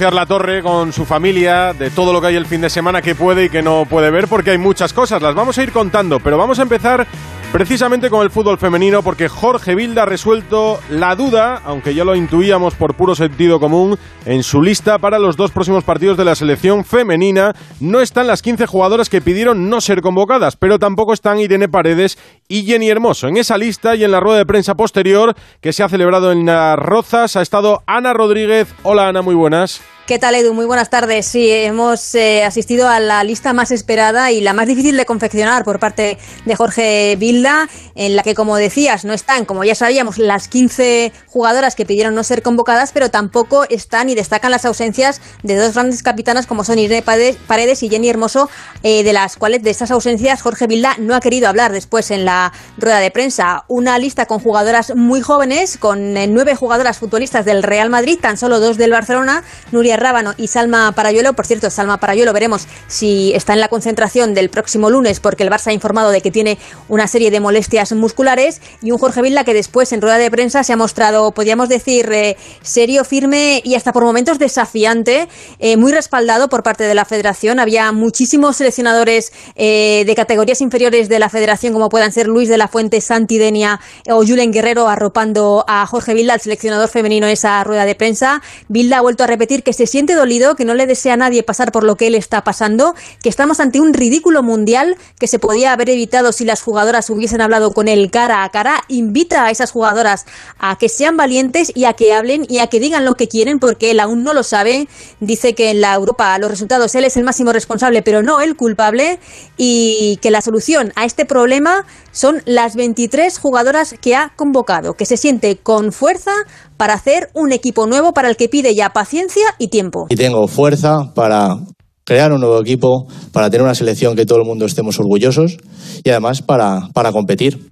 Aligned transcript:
la 0.00 0.24
torre 0.26 0.62
con 0.62 0.90
su 0.92 1.04
familia 1.04 1.74
de 1.74 1.90
todo 1.90 2.14
lo 2.14 2.20
que 2.20 2.28
hay 2.28 2.36
el 2.36 2.46
fin 2.46 2.62
de 2.62 2.70
semana 2.70 3.02
que 3.02 3.14
puede 3.14 3.44
y 3.44 3.48
que 3.50 3.62
no 3.62 3.84
puede 3.84 4.10
ver 4.10 4.26
porque 4.26 4.50
hay 4.50 4.58
muchas 4.58 4.92
cosas, 4.92 5.20
las 5.20 5.34
vamos 5.34 5.58
a 5.58 5.62
ir 5.62 5.70
contando, 5.70 6.18
pero 6.18 6.38
vamos 6.38 6.58
a 6.58 6.62
empezar 6.62 7.06
precisamente 7.52 8.08
con 8.08 8.22
el 8.22 8.30
fútbol 8.30 8.56
femenino 8.56 9.02
porque 9.02 9.28
Jorge 9.28 9.74
Vilda 9.74 10.04
ha 10.04 10.06
resuelto 10.06 10.80
la 10.88 11.14
duda, 11.14 11.60
aunque 11.66 11.94
ya 11.94 12.04
lo 12.04 12.16
intuíamos 12.16 12.74
por 12.74 12.94
puro 12.94 13.14
sentido 13.14 13.60
común, 13.60 13.98
en 14.24 14.42
su 14.42 14.62
lista 14.62 14.98
para 14.98 15.18
los 15.18 15.36
dos 15.36 15.50
próximos 15.50 15.84
partidos 15.84 16.16
de 16.16 16.24
la 16.24 16.34
selección 16.34 16.84
femenina. 16.86 17.54
No 17.78 18.00
están 18.00 18.26
las 18.26 18.40
15 18.40 18.64
jugadoras 18.66 19.10
que 19.10 19.20
pidieron 19.20 19.68
no 19.68 19.82
ser 19.82 20.00
convocadas, 20.00 20.56
pero 20.56 20.78
tampoco 20.78 21.12
están 21.12 21.38
Irene 21.38 21.68
Paredes 21.68 22.18
y 22.52 22.66
Jenny 22.66 22.90
Hermoso. 22.90 23.28
En 23.28 23.38
esa 23.38 23.56
lista 23.56 23.96
y 23.96 24.04
en 24.04 24.10
la 24.10 24.20
rueda 24.20 24.36
de 24.36 24.44
prensa 24.44 24.74
posterior 24.74 25.34
que 25.62 25.72
se 25.72 25.82
ha 25.82 25.88
celebrado 25.88 26.32
en 26.32 26.44
las 26.44 26.78
Rozas 26.78 27.34
ha 27.36 27.40
estado 27.40 27.82
Ana 27.86 28.12
Rodríguez. 28.12 28.68
Hola 28.82 29.08
Ana, 29.08 29.22
muy 29.22 29.34
buenas. 29.34 29.80
¿Qué 30.06 30.18
tal, 30.18 30.34
Edu? 30.34 30.52
Muy 30.52 30.66
buenas 30.66 30.90
tardes. 30.90 31.26
Sí, 31.26 31.48
hemos 31.48 32.16
eh, 32.16 32.42
asistido 32.44 32.88
a 32.88 32.98
la 32.98 33.22
lista 33.22 33.52
más 33.52 33.70
esperada 33.70 34.32
y 34.32 34.40
la 34.40 34.52
más 34.52 34.66
difícil 34.66 34.96
de 34.96 35.06
confeccionar 35.06 35.64
por 35.64 35.78
parte 35.78 36.18
de 36.44 36.56
Jorge 36.56 37.14
Vilda, 37.20 37.68
en 37.94 38.16
la 38.16 38.24
que, 38.24 38.34
como 38.34 38.56
decías, 38.56 39.04
no 39.04 39.12
están, 39.12 39.44
como 39.44 39.62
ya 39.62 39.76
sabíamos, 39.76 40.18
las 40.18 40.48
15 40.48 41.12
jugadoras 41.28 41.76
que 41.76 41.86
pidieron 41.86 42.16
no 42.16 42.24
ser 42.24 42.42
convocadas, 42.42 42.90
pero 42.90 43.12
tampoco 43.12 43.64
están 43.70 44.10
y 44.10 44.16
destacan 44.16 44.50
las 44.50 44.64
ausencias 44.64 45.22
de 45.44 45.54
dos 45.54 45.74
grandes 45.74 46.02
capitanas 46.02 46.48
como 46.48 46.64
son 46.64 46.80
Irene 46.80 47.02
Paredes 47.02 47.82
y 47.84 47.88
Jenny 47.88 48.08
Hermoso, 48.08 48.50
eh, 48.82 49.04
de 49.04 49.12
las 49.12 49.36
cuales 49.36 49.62
de 49.62 49.70
estas 49.70 49.92
ausencias 49.92 50.42
Jorge 50.42 50.66
Vilda 50.66 50.96
no 50.98 51.14
ha 51.14 51.20
querido 51.20 51.48
hablar 51.48 51.70
después 51.70 52.10
en 52.10 52.24
la 52.24 52.41
rueda 52.78 52.98
de 52.98 53.10
prensa. 53.10 53.64
Una 53.68 53.98
lista 53.98 54.26
con 54.26 54.40
jugadoras 54.40 54.94
muy 54.96 55.20
jóvenes, 55.20 55.76
con 55.76 56.16
eh, 56.16 56.26
nueve 56.26 56.56
jugadoras 56.56 56.98
futbolistas 56.98 57.44
del 57.44 57.62
Real 57.62 57.90
Madrid, 57.90 58.18
tan 58.20 58.36
solo 58.36 58.58
dos 58.58 58.78
del 58.78 58.90
Barcelona, 58.90 59.44
Nuria 59.70 59.96
Rábano 59.96 60.34
y 60.36 60.48
Salma 60.48 60.90
Parayuelo. 60.92 61.34
Por 61.34 61.46
cierto, 61.46 61.70
Salma 61.70 61.98
Parayuelo 61.98 62.32
veremos 62.32 62.66
si 62.88 63.32
está 63.34 63.52
en 63.52 63.60
la 63.60 63.68
concentración 63.68 64.34
del 64.34 64.48
próximo 64.48 64.90
lunes 64.90 65.20
porque 65.20 65.44
el 65.44 65.50
Barça 65.50 65.68
ha 65.68 65.72
informado 65.72 66.10
de 66.10 66.20
que 66.20 66.30
tiene 66.30 66.58
una 66.88 67.06
serie 67.06 67.30
de 67.30 67.40
molestias 67.40 67.92
musculares 67.92 68.60
y 68.80 68.90
un 68.90 68.98
Jorge 68.98 69.22
Vilda 69.22 69.44
que 69.44 69.54
después 69.54 69.92
en 69.92 70.00
rueda 70.00 70.18
de 70.18 70.30
prensa 70.30 70.64
se 70.64 70.72
ha 70.72 70.76
mostrado, 70.76 71.32
podríamos 71.32 71.68
decir, 71.68 72.10
eh, 72.12 72.36
serio, 72.62 73.04
firme 73.04 73.60
y 73.64 73.74
hasta 73.74 73.92
por 73.92 74.04
momentos 74.04 74.38
desafiante, 74.38 75.28
eh, 75.58 75.76
muy 75.76 75.92
respaldado 75.92 76.48
por 76.48 76.62
parte 76.62 76.84
de 76.84 76.94
la 76.94 77.04
federación. 77.04 77.60
Había 77.60 77.92
muchísimos 77.92 78.56
seleccionadores 78.56 79.32
de 79.56 80.12
categorías 80.16 80.60
inferiores 80.60 81.08
de 81.08 81.18
la 81.18 81.28
federación 81.28 81.72
como 81.72 81.88
puedan 81.88 82.12
ser 82.12 82.28
Luis 82.32 82.48
de 82.48 82.58
la 82.58 82.68
Fuente, 82.68 83.00
Santi 83.00 83.38
Denia 83.38 83.80
o 84.08 84.24
Julen 84.26 84.52
Guerrero 84.52 84.88
arropando 84.88 85.64
a 85.68 85.86
Jorge 85.86 86.14
Vilda, 86.14 86.34
el 86.34 86.40
seleccionador 86.40 86.88
femenino, 86.88 87.26
en 87.26 87.32
esa 87.32 87.62
rueda 87.64 87.84
de 87.84 87.94
prensa. 87.94 88.42
Vilda 88.68 88.98
ha 88.98 89.00
vuelto 89.00 89.24
a 89.24 89.26
repetir 89.26 89.62
que 89.62 89.72
se 89.72 89.86
siente 89.86 90.14
dolido, 90.14 90.56
que 90.56 90.64
no 90.64 90.74
le 90.74 90.86
desea 90.86 91.14
a 91.14 91.16
nadie 91.16 91.42
pasar 91.42 91.72
por 91.72 91.84
lo 91.84 91.96
que 91.96 92.06
él 92.08 92.14
está 92.14 92.44
pasando, 92.44 92.94
que 93.22 93.28
estamos 93.28 93.60
ante 93.60 93.80
un 93.80 93.94
ridículo 93.94 94.42
mundial 94.42 94.96
que 95.18 95.26
se 95.26 95.38
podía 95.38 95.72
haber 95.72 95.90
evitado 95.90 96.32
si 96.32 96.44
las 96.44 96.62
jugadoras 96.62 97.08
hubiesen 97.10 97.40
hablado 97.40 97.72
con 97.72 97.88
él 97.88 98.10
cara 98.10 98.44
a 98.44 98.50
cara. 98.50 98.82
Invita 98.88 99.46
a 99.46 99.50
esas 99.50 99.70
jugadoras 99.70 100.26
a 100.58 100.76
que 100.78 100.88
sean 100.88 101.16
valientes 101.16 101.72
y 101.74 101.84
a 101.84 101.92
que 101.94 102.12
hablen 102.12 102.46
y 102.48 102.58
a 102.58 102.66
que 102.66 102.80
digan 102.80 103.04
lo 103.04 103.14
que 103.14 103.28
quieren 103.28 103.58
porque 103.58 103.90
él 103.90 104.00
aún 104.00 104.22
no 104.22 104.34
lo 104.34 104.42
sabe. 104.42 104.88
Dice 105.20 105.54
que 105.54 105.70
en 105.70 105.80
la 105.80 105.94
Europa 105.94 106.38
los 106.38 106.50
resultados 106.50 106.94
él 106.94 107.04
es 107.04 107.16
el 107.16 107.24
máximo 107.24 107.52
responsable, 107.52 108.02
pero 108.02 108.22
no 108.22 108.40
el 108.40 108.56
culpable 108.56 109.18
y 109.56 110.18
que 110.22 110.30
la 110.30 110.40
solución 110.40 110.92
a 110.96 111.04
este 111.04 111.24
problema 111.24 111.86
son 112.12 112.42
las 112.46 112.76
23 112.76 113.38
jugadoras 113.38 113.94
que 114.00 114.14
ha 114.14 114.32
convocado, 114.36 114.94
que 114.94 115.06
se 115.06 115.16
siente 115.16 115.56
con 115.56 115.92
fuerza 115.92 116.32
para 116.76 116.94
hacer 116.94 117.30
un 117.34 117.52
equipo 117.52 117.86
nuevo 117.86 118.12
para 118.12 118.28
el 118.28 118.36
que 118.36 118.48
pide 118.48 118.74
ya 118.74 118.90
paciencia 118.90 119.44
y 119.58 119.68
tiempo. 119.68 120.06
Y 120.08 120.16
tengo 120.16 120.46
fuerza 120.46 121.12
para 121.14 121.56
crear 122.04 122.32
un 122.32 122.40
nuevo 122.40 122.60
equipo, 122.60 123.06
para 123.32 123.50
tener 123.50 123.62
una 123.62 123.74
selección 123.74 124.14
que 124.14 124.26
todo 124.26 124.38
el 124.38 124.46
mundo 124.46 124.66
estemos 124.66 124.98
orgullosos 124.98 125.56
y 126.04 126.10
además 126.10 126.42
para, 126.42 126.88
para 126.92 127.12
competir. 127.12 127.70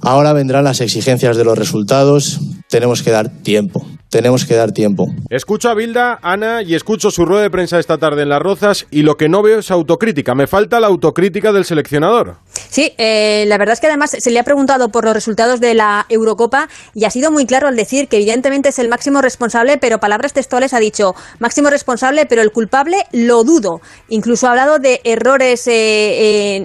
Ahora 0.00 0.32
vendrán 0.32 0.64
las 0.64 0.80
exigencias 0.80 1.36
de 1.36 1.44
los 1.44 1.58
resultados, 1.58 2.40
tenemos 2.68 3.02
que 3.02 3.10
dar 3.10 3.28
tiempo 3.42 3.86
tenemos 4.14 4.44
que 4.44 4.54
dar 4.54 4.70
tiempo. 4.70 5.08
Escucho 5.28 5.68
a 5.70 5.74
Bilda, 5.74 6.20
Ana, 6.22 6.62
y 6.62 6.76
escucho 6.76 7.10
su 7.10 7.24
rueda 7.24 7.42
de 7.42 7.50
prensa 7.50 7.80
esta 7.80 7.98
tarde 7.98 8.22
en 8.22 8.28
Las 8.28 8.40
Rozas, 8.40 8.86
y 8.92 9.02
lo 9.02 9.16
que 9.16 9.28
no 9.28 9.42
veo 9.42 9.58
es 9.58 9.72
autocrítica. 9.72 10.36
Me 10.36 10.46
falta 10.46 10.78
la 10.78 10.86
autocrítica 10.86 11.50
del 11.50 11.64
seleccionador. 11.64 12.36
Sí, 12.70 12.92
eh, 12.96 13.44
la 13.48 13.58
verdad 13.58 13.72
es 13.72 13.80
que 13.80 13.88
además 13.88 14.16
se 14.16 14.30
le 14.30 14.38
ha 14.38 14.44
preguntado 14.44 14.90
por 14.90 15.04
los 15.04 15.14
resultados 15.14 15.58
de 15.58 15.74
la 15.74 16.06
Eurocopa 16.08 16.68
y 16.94 17.06
ha 17.06 17.10
sido 17.10 17.32
muy 17.32 17.44
claro 17.44 17.66
al 17.66 17.74
decir 17.74 18.06
que 18.06 18.18
evidentemente 18.18 18.68
es 18.68 18.78
el 18.78 18.88
máximo 18.88 19.20
responsable, 19.20 19.78
pero 19.78 19.98
palabras 19.98 20.32
textuales 20.32 20.74
ha 20.74 20.78
dicho 20.78 21.16
máximo 21.40 21.68
responsable, 21.68 22.24
pero 22.26 22.40
el 22.40 22.52
culpable 22.52 22.98
lo 23.10 23.42
dudo. 23.42 23.80
Incluso 24.08 24.46
ha 24.46 24.50
hablado 24.50 24.78
de 24.78 25.00
errores 25.02 25.66
eh, 25.66 25.72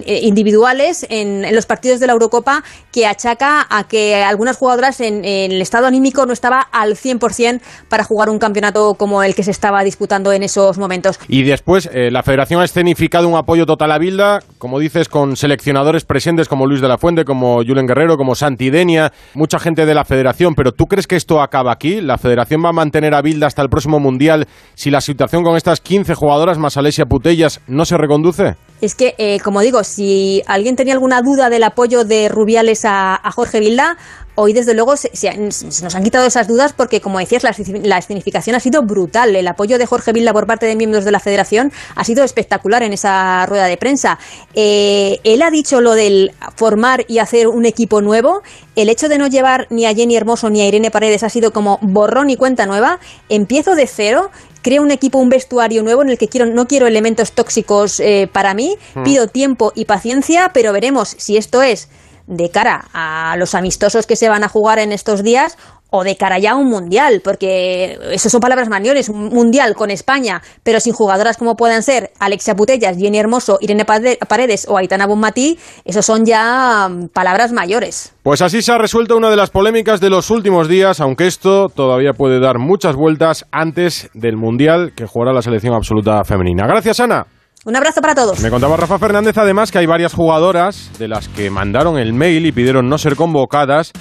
eh, 0.06 0.20
individuales 0.22 1.04
en, 1.10 1.52
los 1.52 1.66
partidos 1.66 1.98
de 1.98 2.06
la 2.06 2.12
Eurocopa 2.12 2.62
que 2.92 3.06
achaca 3.06 3.66
a 3.68 3.88
que 3.88 4.14
algunas 4.14 4.56
jugadoras 4.56 5.00
en, 5.00 5.24
en 5.24 5.50
el 5.50 5.60
estado 5.60 5.86
anímico 5.86 6.26
no 6.26 6.32
estaba 6.32 6.60
al 6.60 6.94
100% 6.94 7.39
para 7.88 8.04
jugar 8.04 8.28
un 8.30 8.38
campeonato 8.38 8.94
como 8.94 9.22
el 9.22 9.34
que 9.34 9.42
se 9.42 9.50
estaba 9.50 9.82
disputando 9.82 10.32
en 10.32 10.42
esos 10.42 10.78
momentos. 10.78 11.18
Y 11.28 11.42
después, 11.42 11.88
eh, 11.92 12.10
la 12.10 12.22
federación 12.22 12.60
ha 12.60 12.64
escenificado 12.64 13.28
un 13.28 13.36
apoyo 13.36 13.66
total 13.66 13.92
a 13.92 13.98
Bilda, 13.98 14.40
como 14.58 14.78
dices, 14.78 15.08
con 15.08 15.36
seleccionadores 15.36 16.04
presentes 16.04 16.48
como 16.48 16.66
Luis 16.66 16.80
de 16.80 16.88
la 16.88 16.98
Fuente, 16.98 17.24
como 17.24 17.62
Julen 17.64 17.86
Guerrero, 17.86 18.16
como 18.16 18.34
Santidenia, 18.34 19.12
mucha 19.34 19.58
gente 19.58 19.86
de 19.86 19.94
la 19.94 20.04
federación. 20.04 20.54
Pero 20.54 20.72
¿tú 20.72 20.86
crees 20.86 21.06
que 21.06 21.16
esto 21.16 21.40
acaba 21.40 21.72
aquí? 21.72 22.00
¿La 22.00 22.18
federación 22.18 22.64
va 22.64 22.70
a 22.70 22.72
mantener 22.72 23.14
a 23.14 23.22
Bilda 23.22 23.46
hasta 23.46 23.62
el 23.62 23.68
próximo 23.68 24.00
Mundial 24.00 24.46
si 24.74 24.90
la 24.90 25.00
situación 25.00 25.42
con 25.42 25.56
estas 25.56 25.80
15 25.80 26.14
jugadoras 26.14 26.58
más 26.58 26.76
Alesia 26.76 27.06
Putellas 27.06 27.60
no 27.66 27.84
se 27.84 27.96
reconduce? 27.96 28.56
Es 28.80 28.94
que, 28.94 29.14
eh, 29.18 29.40
como 29.40 29.60
digo, 29.60 29.84
si 29.84 30.42
alguien 30.46 30.76
tenía 30.76 30.94
alguna 30.94 31.20
duda 31.20 31.50
del 31.50 31.64
apoyo 31.64 32.04
de 32.04 32.28
Rubiales 32.28 32.84
a, 32.84 33.14
a 33.14 33.30
Jorge 33.30 33.60
Vilda, 33.60 33.96
hoy 34.34 34.52
desde 34.52 34.74
luego 34.74 34.96
se, 34.96 35.10
nos 35.36 35.94
han 35.94 36.02
quitado 36.02 36.26
esas 36.26 36.48
dudas 36.48 36.72
porque, 36.72 37.00
como 37.00 37.18
decías, 37.18 37.42
la, 37.42 37.98
escenificación 37.98 38.56
ha 38.56 38.60
sido 38.60 38.82
brutal. 38.82 39.34
El 39.36 39.46
apoyo 39.48 39.78
de 39.78 39.86
Jorge 39.86 40.12
Vilda 40.12 40.32
por 40.32 40.46
parte 40.46 40.66
de 40.66 40.76
miembros 40.76 41.04
de 41.04 41.10
la 41.10 41.20
federación 41.20 41.72
ha 41.94 42.04
sido 42.04 42.24
espectacular 42.24 42.82
en 42.82 42.92
esa 42.92 43.44
rueda 43.46 43.66
de 43.66 43.76
prensa. 43.76 44.18
Eh, 44.54 45.20
él 45.24 45.42
ha 45.42 45.50
dicho 45.50 45.80
lo 45.80 45.94
del 45.94 46.32
formar 46.56 47.04
y 47.08 47.18
hacer 47.18 47.48
un 47.48 47.66
equipo 47.66 48.00
nuevo. 48.00 48.42
El 48.76 48.88
hecho 48.88 49.08
de 49.08 49.18
no 49.18 49.26
llevar 49.26 49.66
ni 49.70 49.86
a 49.86 49.94
Jenny 49.94 50.16
Hermoso 50.16 50.50
ni 50.50 50.60
a 50.62 50.68
Irene 50.68 50.90
Paredes 50.90 51.22
ha 51.22 51.28
sido 51.28 51.52
como 51.52 51.78
borrón 51.82 52.30
y 52.30 52.36
cuenta 52.36 52.66
nueva. 52.66 53.00
Empiezo 53.28 53.74
de 53.74 53.86
cero 53.86 54.30
creo 54.62 54.82
un 54.82 54.90
equipo, 54.90 55.18
un 55.18 55.28
vestuario 55.28 55.82
nuevo 55.82 56.02
en 56.02 56.10
el 56.10 56.18
que 56.18 56.28
quiero, 56.28 56.46
no 56.46 56.66
quiero 56.68 56.86
elementos 56.86 57.32
tóxicos 57.32 58.00
eh, 58.00 58.28
para 58.30 58.54
mí, 58.54 58.76
mm. 58.94 59.02
pido 59.04 59.26
tiempo 59.26 59.72
y 59.74 59.86
paciencia, 59.86 60.50
pero 60.52 60.72
veremos 60.72 61.14
si 61.18 61.36
esto 61.36 61.62
es 61.62 61.88
de 62.30 62.48
cara 62.50 62.86
a 62.94 63.36
los 63.36 63.54
amistosos 63.54 64.06
que 64.06 64.16
se 64.16 64.28
van 64.28 64.44
a 64.44 64.48
jugar 64.48 64.78
en 64.78 64.92
estos 64.92 65.22
días 65.22 65.58
o 65.90 66.04
de 66.04 66.16
cara 66.16 66.38
ya 66.38 66.52
a 66.52 66.54
un 66.54 66.68
mundial, 66.68 67.20
porque 67.22 67.98
eso 68.12 68.30
son 68.30 68.40
palabras 68.40 68.68
mayores, 68.68 69.08
un 69.08 69.28
mundial 69.30 69.74
con 69.74 69.90
España, 69.90 70.40
pero 70.62 70.78
sin 70.78 70.92
jugadoras 70.92 71.36
como 71.36 71.56
puedan 71.56 71.82
ser 71.82 72.12
Alexia 72.20 72.54
Putellas, 72.54 72.96
Jenny 72.96 73.18
Hermoso, 73.18 73.58
Irene 73.60 73.84
Paredes 73.84 74.66
o 74.68 74.78
Aitana 74.78 75.08
Bonmatí, 75.08 75.58
eso 75.84 76.00
son 76.02 76.24
ya 76.24 76.88
mm, 76.88 77.08
palabras 77.08 77.52
mayores. 77.52 78.14
Pues 78.22 78.40
así 78.40 78.62
se 78.62 78.70
ha 78.70 78.78
resuelto 78.78 79.16
una 79.16 79.30
de 79.30 79.36
las 79.36 79.50
polémicas 79.50 80.00
de 80.00 80.10
los 80.10 80.30
últimos 80.30 80.68
días, 80.68 81.00
aunque 81.00 81.26
esto 81.26 81.68
todavía 81.68 82.12
puede 82.12 82.38
dar 82.38 82.58
muchas 82.58 82.94
vueltas 82.94 83.46
antes 83.50 84.10
del 84.14 84.36
mundial 84.36 84.92
que 84.94 85.06
jugará 85.06 85.32
la 85.32 85.42
selección 85.42 85.74
absoluta 85.74 86.22
femenina. 86.22 86.68
Gracias, 86.68 87.00
Ana. 87.00 87.26
Un 87.64 87.76
abrazo 87.76 88.00
para 88.00 88.14
todos. 88.14 88.40
Me 88.40 88.50
contaba 88.50 88.76
Rafa 88.76 88.98
Fernández 88.98 89.36
además 89.36 89.70
que 89.70 89.78
hay 89.78 89.86
varias 89.86 90.14
jugadoras 90.14 90.90
de 90.98 91.08
las 91.08 91.28
que 91.28 91.50
mandaron 91.50 91.98
el 91.98 92.12
mail 92.12 92.46
y 92.46 92.52
pidieron 92.52 92.88
no 92.88 92.96
ser 92.96 93.16
convocadas, 93.16 93.92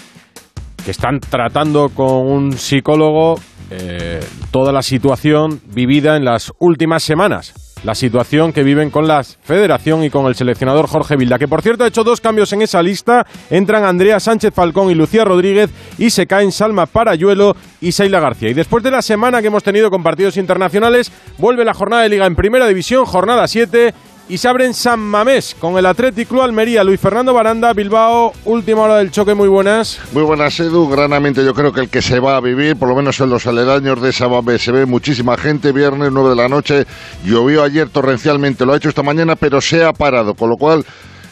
que 0.83 0.91
están 0.91 1.19
tratando 1.19 1.89
con 1.89 2.27
un 2.27 2.53
psicólogo 2.53 3.35
eh, 3.69 4.21
toda 4.51 4.71
la 4.71 4.81
situación 4.81 5.61
vivida 5.65 6.15
en 6.15 6.23
las 6.23 6.51
últimas 6.59 7.03
semanas 7.03 7.68
la 7.83 7.95
situación 7.95 8.53
que 8.53 8.63
viven 8.63 8.89
con 8.89 9.07
la 9.07 9.23
federación 9.23 10.03
y 10.03 10.09
con 10.09 10.25
el 10.27 10.35
seleccionador 10.35 10.87
Jorge 10.87 11.15
Vilda, 11.15 11.39
que 11.39 11.47
por 11.47 11.61
cierto 11.61 11.83
ha 11.83 11.87
hecho 11.87 12.03
dos 12.03 12.21
cambios 12.21 12.51
en 12.53 12.61
esa 12.61 12.81
lista. 12.81 13.25
Entran 13.49 13.83
Andrea 13.83 14.19
Sánchez 14.19 14.53
Falcón 14.53 14.91
y 14.91 14.95
Lucía 14.95 15.25
Rodríguez 15.25 15.69
y 15.97 16.09
se 16.09 16.27
caen 16.27 16.51
Salma 16.51 16.85
Parayuelo 16.85 17.55
y 17.81 17.91
Seila 17.91 18.19
García. 18.19 18.49
Y 18.49 18.53
después 18.53 18.83
de 18.83 18.91
la 18.91 19.01
semana 19.01 19.41
que 19.41 19.47
hemos 19.47 19.63
tenido 19.63 19.89
con 19.89 20.03
partidos 20.03 20.37
internacionales, 20.37 21.11
vuelve 21.37 21.65
la 21.65 21.73
jornada 21.73 22.03
de 22.03 22.09
liga 22.09 22.25
en 22.25 22.35
primera 22.35 22.67
división, 22.67 23.05
jornada 23.05 23.47
7 23.47 23.93
y 24.29 24.37
se 24.37 24.47
abre 24.47 24.65
en 24.65 24.75
San 24.75 24.99
Mamés 24.99 25.55
con 25.59 25.77
el 25.77 25.87
Atlético 25.87 26.43
Almería, 26.43 26.83
Luis 26.83 26.99
Fernando 26.99 27.33
Baranda, 27.33 27.73
Bilbao, 27.73 28.31
última 28.45 28.81
hora 28.81 28.97
del 28.97 29.09
choque, 29.09 29.33
muy 29.33 29.47
buenas. 29.47 29.99
Muy 30.13 30.21
buenas, 30.21 30.59
Edu, 30.59 30.87
granamente 30.87 31.43
yo 31.43 31.55
creo 31.55 31.73
que 31.73 31.81
el 31.81 31.89
que 31.89 32.03
se 32.03 32.19
va 32.19 32.37
a 32.37 32.39
vivir, 32.39 32.77
por 32.77 32.87
lo 32.87 32.95
menos 32.95 33.19
en 33.19 33.31
los 33.31 33.47
aledaños 33.47 33.99
de 33.99 34.13
San 34.13 34.29
Mamés, 34.29 34.63
se 34.63 34.71
ve 34.71 34.85
muchísima 34.85 35.35
gente, 35.35 35.71
viernes 35.71 36.11
9 36.11 36.29
de 36.29 36.35
la 36.35 36.47
noche, 36.47 36.85
llovió 37.25 37.63
ayer 37.63 37.89
torrencialmente, 37.89 38.67
lo 38.67 38.73
ha 38.73 38.77
hecho 38.77 38.89
esta 38.89 39.01
mañana, 39.01 39.35
pero 39.35 39.61
se 39.61 39.83
ha 39.83 39.93
parado, 39.93 40.35
con 40.35 40.51
lo 40.51 40.57
cual 40.57 40.85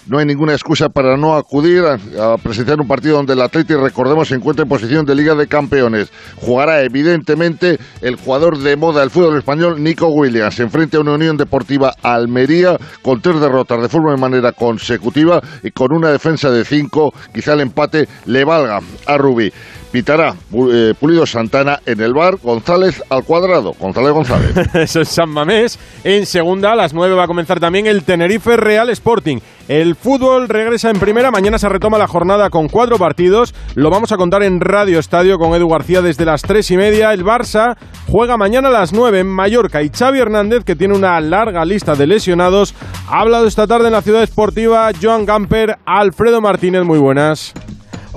no 0.10 0.20
hay 0.20 0.26
ninguna 0.26 0.54
excusa 0.54 0.90
para 0.90 1.18
no 1.18 1.36
acudir 1.36 1.84
a, 1.84 2.38
presenciar 2.38 2.80
un 2.80 2.88
partido 2.88 3.18
donde 3.18 3.34
el 3.34 3.42
Atlético, 3.42 3.82
recordemos, 3.82 4.28
se 4.28 4.36
encuentra 4.36 4.64
en 4.64 4.70
posición 4.70 5.06
de 5.06 5.16
Liga 5.16 5.36
de 5.36 5.48
Campeones. 5.48 6.12
Jugará 6.38 6.82
evidentemente 6.82 7.78
el 8.02 8.16
jugador 8.16 8.58
de 8.58 8.76
moda 8.76 9.02
del 9.02 9.10
fútbol 9.10 9.38
español, 9.38 9.82
Nico 9.84 10.08
Williams, 10.08 10.60
enfrente 10.60 10.98
a 10.98 11.02
una 11.02 11.14
Unión 11.14 11.38
Deportiva 11.38 11.94
Almería 12.02 12.78
con 13.02 13.22
tres 13.22 13.40
derrotas 13.40 13.82
de 13.82 13.90
forma 13.90 14.12
de 14.12 14.18
manera 14.18 14.52
consecutiva 14.52 15.42
y 15.64 15.72
con 15.72 15.94
una 15.94 16.10
defensa 16.10 16.50
de 16.50 16.64
cinco, 16.64 17.14
quizá 17.34 17.54
el 17.54 17.62
empate 17.62 18.08
le 18.26 18.44
valga 18.44 18.80
a 19.06 19.18
Rubí. 19.18 19.52
Pitará 19.92 20.36
eh, 20.72 20.94
Pulido 21.00 21.26
Santana 21.26 21.80
en 21.86 22.02
el 22.02 22.14
bar, 22.14 22.38
González 22.42 23.02
al 23.10 23.24
cuadrado. 23.24 23.74
González 23.80 24.12
González. 24.12 24.56
Eso 24.74 25.02
es 25.02 25.10
San 25.10 25.30
Mamés. 25.30 25.80
En 26.04 26.26
segunda, 26.26 26.74
a 26.74 26.76
las 26.76 26.94
nueve 26.94 27.16
va 27.16 27.24
a 27.24 27.28
comenzar 27.28 27.60
también 27.60 27.88
el 27.88 28.04
Tenerife 28.04 28.58
Real 28.58 28.90
Sporting. 28.90 29.38
El 29.68 29.96
fútbol 29.96 30.48
regresa 30.48 30.90
en 30.90 31.00
primera. 31.00 31.32
Mañana 31.32 31.58
se 31.58 31.68
retoma 31.68 31.98
la 31.98 32.08
jornada 32.08 32.50
con 32.50 32.70
cuatro 32.70 32.98
partidos. 32.98 33.54
Lo 33.76 33.90
vamos 33.90 34.12
a 34.12 34.18
contar 34.18 34.44
en 34.44 34.62
Radio 34.62 35.00
Estadio 35.00 35.38
con 35.38 35.54
Edu 35.54 35.68
García 35.68 36.02
desde 36.02 36.26
las 36.26 36.42
tres 36.42 36.72
y 36.72 36.78
media. 36.78 37.14
El 37.14 37.26
Barça 37.26 37.76
juega 38.08 38.38
mañana 38.38 38.70
a 38.70 38.72
las 38.72 38.94
nueve 38.94 39.20
en 39.20 39.28
Mallorca 39.28 39.84
y 39.84 39.90
Xavi 39.90 40.20
Hernández, 40.20 40.64
que 40.64 40.76
tiene 40.76 40.96
una 40.96 41.20
larga 41.20 41.66
lista 41.66 41.96
de 41.96 42.08
lesionados, 42.08 42.74
ha 43.10 43.22
hablado 43.22 43.48
esta 43.48 43.68
tarde 43.68 43.88
en 43.88 43.94
la 43.94 44.02
ciudad 44.02 44.24
esportiva. 44.24 44.90
Joan 45.02 45.26
Gamper, 45.26 45.78
Alfredo 45.86 46.42
Martínez, 46.42 46.84
muy 46.84 47.00
buenas. 47.00 47.54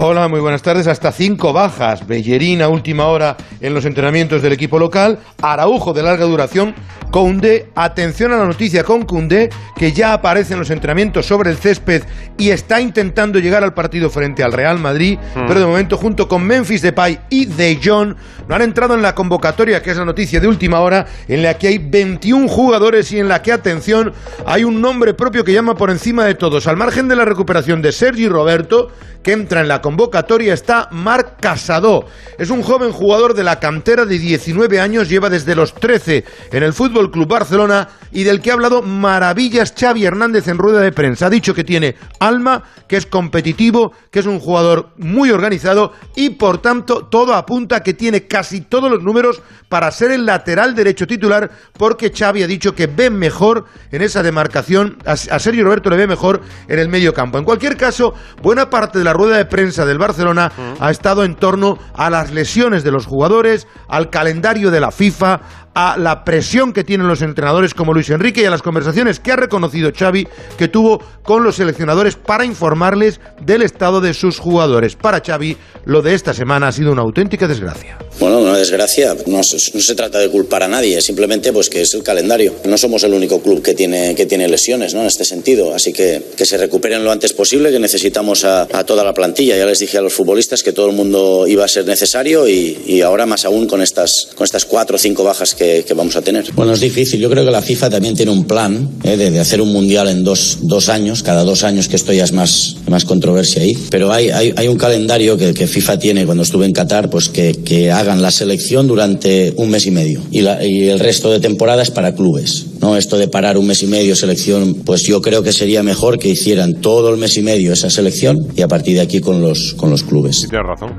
Hola, 0.03 0.29
muy 0.29 0.41
buenas 0.41 0.63
tardes. 0.63 0.87
Hasta 0.87 1.13
cinco 1.13 1.53
bajas. 1.53 2.07
Bellerina, 2.07 2.69
última 2.69 3.05
hora 3.09 3.37
en 3.61 3.75
los 3.75 3.85
entrenamientos 3.85 4.41
del 4.41 4.55
equipo 4.55 4.79
local. 4.79 5.19
Araujo 5.43 5.93
de 5.93 6.03
larga 6.03 6.25
duración. 6.25 6.75
Koundé, 7.11 7.69
atención 7.75 8.33
a 8.33 8.39
la 8.39 8.47
noticia 8.47 8.85
con 8.85 9.05
Koundé, 9.05 9.51
que 9.77 9.93
ya 9.93 10.15
aparece 10.15 10.55
en 10.55 10.61
los 10.61 10.71
entrenamientos 10.71 11.27
sobre 11.27 11.51
el 11.51 11.57
césped 11.57 12.05
y 12.39 12.51
está 12.51 12.81
intentando 12.81 13.41
llegar 13.41 13.65
al 13.65 13.75
partido 13.75 14.11
frente 14.11 14.45
al 14.45 14.53
Real 14.53 14.79
Madrid, 14.79 15.19
mm. 15.35 15.47
pero 15.49 15.59
de 15.61 15.67
momento 15.67 15.97
junto 15.97 16.29
con 16.29 16.45
Memphis 16.45 16.83
Depay 16.83 17.19
y 17.29 17.47
De 17.47 17.81
Jong 17.83 18.15
no 18.49 18.55
han 18.55 18.63
entrado 18.63 18.95
en 18.95 19.03
la 19.03 19.15
convocatoria, 19.15 19.83
que 19.83 19.91
es 19.91 19.97
la 19.97 20.05
noticia 20.05 20.41
de 20.41 20.47
última 20.47 20.81
hora, 20.81 21.07
en 21.27 21.43
la 21.43 21.55
que 21.55 21.67
hay 21.67 21.79
21 21.79 22.49
jugadores 22.49 23.11
y 23.13 23.19
en 23.19 23.29
la 23.29 23.43
que, 23.43 23.53
atención, 23.53 24.13
hay 24.47 24.63
un 24.63 24.81
nombre 24.81 25.13
propio 25.13 25.45
que 25.45 25.53
llama 25.53 25.75
por 25.75 25.91
encima 25.91 26.25
de 26.25 26.37
todos. 26.37 26.69
Al 26.69 26.77
margen 26.77 27.09
de 27.09 27.17
la 27.17 27.25
recuperación 27.25 27.83
de 27.83 27.91
Sergi 27.91 28.29
Roberto, 28.29 28.93
que 29.23 29.33
entra 29.33 29.61
en 29.61 29.69
la 29.69 29.83
convocatoria 29.91 30.55
está 30.55 30.89
Marc 30.93 31.41
Casado. 31.41 32.05
Es 32.39 32.51
un 32.51 32.63
joven 32.63 32.93
jugador 32.93 33.35
de 33.35 33.43
la 33.43 33.59
cantera 33.59 34.07
de 34.07 34.21
19 34.21 34.79
años, 34.79 35.09
lleva 35.09 35.29
desde 35.29 35.57
los 35.57 35.75
13 35.75 36.25
en 36.53 36.63
el 36.63 36.73
Fútbol 36.73 37.11
Club 37.11 37.27
Barcelona 37.27 37.89
y 38.13 38.23
del 38.23 38.41
que 38.41 38.51
ha 38.51 38.55
hablado 38.55 38.83
maravillas 38.83 39.75
Xavi 39.77 40.05
Hernández 40.05 40.47
en 40.47 40.59
rueda 40.59 40.81
de 40.81 40.93
prensa. 40.93 41.27
Ha 41.27 41.31
dicho 41.31 41.55
que 41.55 41.65
tiene 41.65 41.97
alma, 42.21 42.63
que 42.87 42.97
es 42.97 43.07
competitivo, 43.07 43.93
que 44.13 44.21
es 44.21 44.27
un 44.27 44.39
jugador 44.39 44.91
muy 44.97 45.33
organizado 45.33 45.93
y 46.15 46.31
por 46.31 46.59
tanto 46.59 47.07
todo 47.07 47.35
apunta 47.35 47.83
que 47.83 47.95
tiene 47.95 48.29
casi 48.29 48.61
todos 48.61 48.91
los 48.91 49.03
números 49.03 49.43
para 49.69 49.91
ser 49.91 50.13
el 50.13 50.27
lateral 50.27 50.75
derecho 50.75 51.07
titular 51.07 51.51
porque 51.77 52.13
Xavi 52.17 52.43
ha 52.43 52.47
dicho 52.47 52.75
que 52.75 52.87
ve 52.87 53.11
mejor 53.11 53.65
en 53.91 54.03
esa 54.03 54.23
demarcación, 54.23 54.99
a, 55.05 55.17
Sergio 55.17 55.65
Roberto 55.65 55.91
le 55.91 55.97
ve 55.97 56.07
mejor 56.07 56.43
en 56.69 56.79
el 56.79 56.89
medio 56.89 57.13
campo. 57.13 57.39
En 57.39 57.45
cualquier 57.45 57.77
caso, 57.77 58.15
buena 58.43 58.71
parte 58.71 58.99
de 58.99 59.05
la 59.05 59.13
rueda 59.13 59.37
de 59.37 59.45
prensa 59.45 59.80
del 59.85 59.99
Barcelona 59.99 60.53
ha 60.79 60.91
estado 60.91 61.25
en 61.25 61.35
torno 61.35 61.79
a 61.95 62.11
las 62.11 62.33
lesiones 62.33 62.85
de 62.85 62.91
los 62.91 63.07
jugadores, 63.07 63.67
al 63.89 64.11
calendario 64.11 64.71
de 64.71 64.81
la 64.81 64.91
FIFA, 64.91 65.41
a 65.75 65.97
la 65.97 66.25
presión 66.25 66.73
que 66.73 66.85
tienen 66.85 67.09
los 67.09 67.23
entrenadores 67.23 67.75
como 67.75 67.95
Luis 67.95 68.11
Enrique 68.11 68.43
y 68.43 68.45
a 68.45 68.51
las 68.51 68.63
conversaciones 68.63 69.21
que 69.21 69.33
ha 69.33 69.37
reconocido 69.37 69.93
Xavi 69.97 70.27
que 70.59 70.69
tuvo 70.69 71.03
con 71.23 71.45
los 71.45 71.57
seleccionadores 71.57 72.17
para 72.17 72.45
informarles 72.45 73.21
del 73.45 73.63
estado 73.63 74.01
de 74.01 74.15
sus 74.15 74.39
jugadores. 74.39 74.97
Para 74.97 75.21
Xavi, 75.21 75.57
lo 75.85 76.03
de 76.03 76.15
esta 76.15 76.35
semana 76.35 76.69
ha 76.69 76.73
sido 76.73 76.93
una 76.93 77.03
auténtica 77.03 77.47
desgracia. 77.47 77.99
Bueno, 78.19 78.39
una 78.41 78.57
desgracia. 78.57 79.17
No, 79.27 79.43
se 79.43 79.95
trata 79.95 80.19
de 80.19 80.29
culpar 80.29 80.63
a 80.63 80.69
nadie, 80.69 81.01
simplemente 81.01 81.53
pues 81.53 81.71
que 81.71 81.83
es 81.83 81.95
el 81.95 82.03
calendario. 82.03 82.55
No 82.65 82.77
somos 82.77 83.03
el 83.05 83.15
único 83.15 83.41
club 83.41 83.63
que 83.63 83.75
tiene, 83.75 84.15
que 84.15 84.27
tiene 84.27 84.49
lesiones 84.49 84.95
¿no? 84.95 85.01
en 85.01 85.07
este 85.07 85.25
sentido, 85.25 85.75
así 85.75 85.93
que 85.93 86.23
que 86.37 86.47
se 86.47 86.57
recuperen 86.57 87.05
lo 87.05 87.13
antes 87.13 87.33
posible, 87.33 87.71
que 87.71 87.79
necesitamos 87.79 88.45
a, 88.45 88.67
toda 88.85 89.05
la 89.05 89.15
plantilla. 89.15 89.57
Ya 89.57 89.67
les 89.67 89.79
dije 89.79 89.99
a 89.99 90.01
los 90.01 90.15
futbolistas 90.15 90.63
que 90.63 90.73
todo 90.73 90.87
el 90.89 90.97
mundo 90.97 91.47
iba 91.47 91.65
a 91.65 91.69
ser 91.69 91.87
necesario 91.87 92.49
y, 92.49 93.03
ahora 93.03 93.27
más 93.27 93.45
aún 93.45 93.67
con 93.67 93.83
estas, 93.83 94.29
con 94.35 94.45
estas 94.45 94.65
cuatro 94.65 94.97
o 94.97 94.99
cinco 94.99 95.25
bajas 95.25 95.55
que, 95.55 95.60
vamos 95.95 96.17
a 96.17 96.23
tener. 96.23 96.45
Bueno, 96.55 96.73
es 96.73 96.81
difícil. 96.81 97.21
Yo 97.21 97.29
creo 97.31 97.45
que 97.45 97.51
la 97.51 97.63
FIFA 97.63 97.91
también 97.91 98.15
tiene 98.15 98.33
un 98.33 98.45
plan 98.45 98.89
¿eh? 99.05 99.17
de, 99.17 99.39
hacer 99.39 99.61
un 99.61 99.73
mundial 99.73 100.09
en 100.09 100.25
dos, 100.25 100.59
dos, 100.63 100.89
años, 100.89 101.23
cada 101.23 101.45
dos 101.45 101.65
años, 101.65 101.89
que 101.89 101.97
esto 101.97 102.13
ya 102.13 102.25
es 102.25 102.33
más, 102.33 102.77
más 102.89 103.05
controversia 103.05 103.63
ahí. 103.63 103.77
Pero 103.91 104.13
hay, 104.13 104.31
hay, 104.31 104.53
hay 104.57 104.69
un 104.69 104.77
calendario 104.77 105.37
que, 105.37 105.53
que, 105.55 105.67
FIFA 105.67 105.99
tiene 105.99 106.25
cuando 106.25 106.43
estuve 106.43 106.67
en 106.67 106.73
Qatar, 106.73 107.11
pues 107.11 107.29
que, 107.29 107.53
que 107.65 107.91
hagan 107.91 108.23
la 108.23 108.31
selección 108.31 108.87
durante 108.87 109.53
un 109.57 109.71
mes 109.71 109.87
y 109.87 109.91
medio 109.91 110.21
y, 110.31 110.41
la, 110.41 110.65
y 110.65 110.89
el 110.89 110.99
resto 110.99 111.31
de 111.31 111.41
temporadas 111.41 111.91
para 111.91 112.15
clubes. 112.15 112.67
¿no? 112.81 112.97
Esto 112.97 113.19
de 113.19 113.29
parar 113.29 113.59
un 113.59 113.67
mes 113.67 113.83
y 113.83 113.87
medio 113.87 114.17
selección, 114.17 114.83
pues 114.85 115.03
yo 115.03 115.21
creo 115.21 115.43
que 115.43 115.53
sería 115.53 115.83
mejor 115.83 116.19
que 116.19 116.29
hicieran 116.29 116.81
todo 116.81 117.11
el 117.11 117.19
mes 117.19 117.37
y 117.37 117.43
medio 117.43 117.73
esa 117.73 117.91
selección 117.91 118.49
y 118.57 118.63
a 118.63 118.69
partir 118.69 118.95
de 118.97 119.03
aquí 119.03 119.21
con 119.21 119.41
los, 119.41 119.75
con 119.75 119.91
los 119.91 120.03
clubes. 120.03 120.47
Tienes 120.49 120.67
razón. 120.67 120.95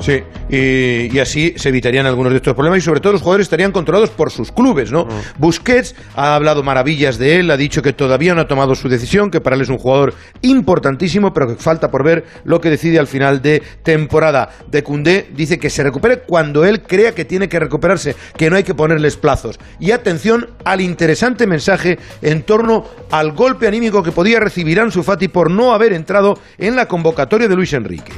Sí, 0.00 0.14
y, 0.50 1.18
así 1.18 1.54
se 1.56 1.68
evitarían 1.68 2.06
algunos 2.06 2.32
de 2.32 2.36
estos 2.36 2.54
problemas 2.54 2.78
y 2.78 2.82
sobre 2.82 3.00
todo 3.00 3.12
los 3.12 3.22
jugadores 3.22 3.46
estarían 3.46 3.72
controlados 3.72 4.10
por 4.10 4.30
sus 4.30 4.52
clubes, 4.52 4.90
¿no? 4.90 5.04
Mm. 5.04 5.08
Busquets 5.38 5.94
ha 6.14 6.34
hablado 6.34 6.62
maravillas 6.62 7.18
de 7.18 7.40
él, 7.40 7.50
ha 7.50 7.56
dicho 7.56 7.82
que 7.82 7.92
todavía 7.92 8.34
no 8.34 8.42
ha 8.42 8.48
tomado 8.48 8.74
su 8.74 8.88
decisión, 8.88 9.30
que 9.30 9.40
para 9.40 9.56
él 9.56 9.62
es 9.62 9.68
un 9.68 9.78
jugador 9.78 10.14
importantísimo, 10.42 11.32
pero 11.32 11.48
que 11.48 11.54
falta 11.54 11.90
por 11.90 12.02
ver 12.02 12.24
lo 12.44 12.60
que 12.60 12.70
decide 12.70 12.98
al 12.98 13.06
final 13.06 13.42
de 13.42 13.62
temporada. 13.82 14.50
De 14.70 14.82
Cundé 14.82 15.28
dice 15.34 15.58
que 15.58 15.70
se 15.70 15.82
recupere 15.82 16.20
cuando 16.20 16.64
él 16.64 16.82
crea 16.82 17.12
que 17.12 17.24
tiene 17.24 17.48
que 17.48 17.60
recuperarse, 17.60 18.16
que 18.36 18.50
no 18.50 18.56
hay 18.56 18.64
que 18.64 18.74
ponerles 18.74 19.16
plazos. 19.16 19.58
Y 19.78 19.92
atención 19.92 20.50
al 20.64 20.80
interesante 20.80 21.46
mensaje 21.46 21.98
en 22.22 22.42
torno 22.42 22.84
al 23.10 23.32
golpe 23.32 23.66
anímico 23.66 24.02
que 24.02 24.12
podía 24.12 24.40
recibir 24.40 24.80
Ansu 24.80 25.02
Fati 25.02 25.28
por 25.28 25.50
no 25.50 25.72
haber 25.72 25.92
entrado 25.92 26.38
en 26.58 26.76
la 26.76 26.86
convocatoria 26.86 27.48
de 27.48 27.56
Luis 27.56 27.72
Enrique. 27.72 28.12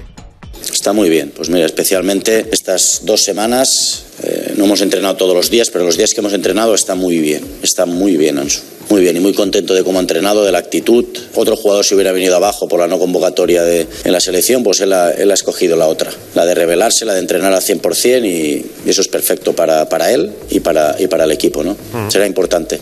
Está 0.83 0.93
muy 0.93 1.09
bien. 1.09 1.31
Pues 1.31 1.49
mira, 1.49 1.65
especialmente 1.65 2.49
estas 2.51 3.03
dos 3.05 3.23
semanas 3.23 4.03
eh, 4.25 4.55
no 4.57 4.65
hemos 4.65 4.81
entrenado 4.81 5.15
todos 5.15 5.33
los 5.33 5.49
días, 5.49 5.71
pero 5.71 5.85
los 5.85 5.97
días 5.97 6.13
que 6.13 6.19
hemos 6.19 6.33
entrenado 6.33 6.75
está 6.75 6.97
muy 6.97 7.19
bien. 7.19 7.45
Está 7.63 7.87
muy 7.87 8.17
bien, 8.17 8.37
Ansu. 8.37 8.63
Muy 8.89 9.01
bien 9.01 9.17
y 9.17 9.21
muy 9.21 9.33
contento 9.33 9.75
de 9.75 9.85
cómo 9.85 10.01
ha 10.01 10.01
entrenado, 10.01 10.45
de 10.45 10.51
la 10.51 10.59
actitud. 10.59 11.05
Otro 11.37 11.55
jugador 11.55 11.85
si 11.85 11.95
hubiera 11.95 12.11
venido 12.11 12.35
abajo 12.35 12.67
por 12.67 12.81
la 12.81 12.89
no 12.89 12.99
convocatoria 12.99 13.63
de, 13.63 13.87
en 14.03 14.11
la 14.11 14.19
selección, 14.19 14.65
pues 14.65 14.81
él 14.81 14.93
ha, 14.93 15.13
él 15.13 15.31
ha 15.31 15.35
escogido 15.35 15.77
la 15.77 15.87
otra. 15.87 16.11
La 16.35 16.45
de 16.45 16.57
revelarse, 16.57 17.05
la 17.05 17.15
de 17.15 17.21
entrenar 17.21 17.53
al 17.53 17.63
100% 17.63 18.27
y, 18.27 18.67
y 18.85 18.91
eso 18.91 19.03
es 19.03 19.09
perfecto 19.09 19.55
para, 19.55 19.89
para 19.89 20.11
él 20.11 20.33
y 20.51 20.59
para, 20.59 20.97
y 20.99 21.07
para 21.07 21.23
el 21.23 21.31
equipo, 21.31 21.63
¿no? 21.63 21.77
Será 22.09 22.27
importante. 22.27 22.81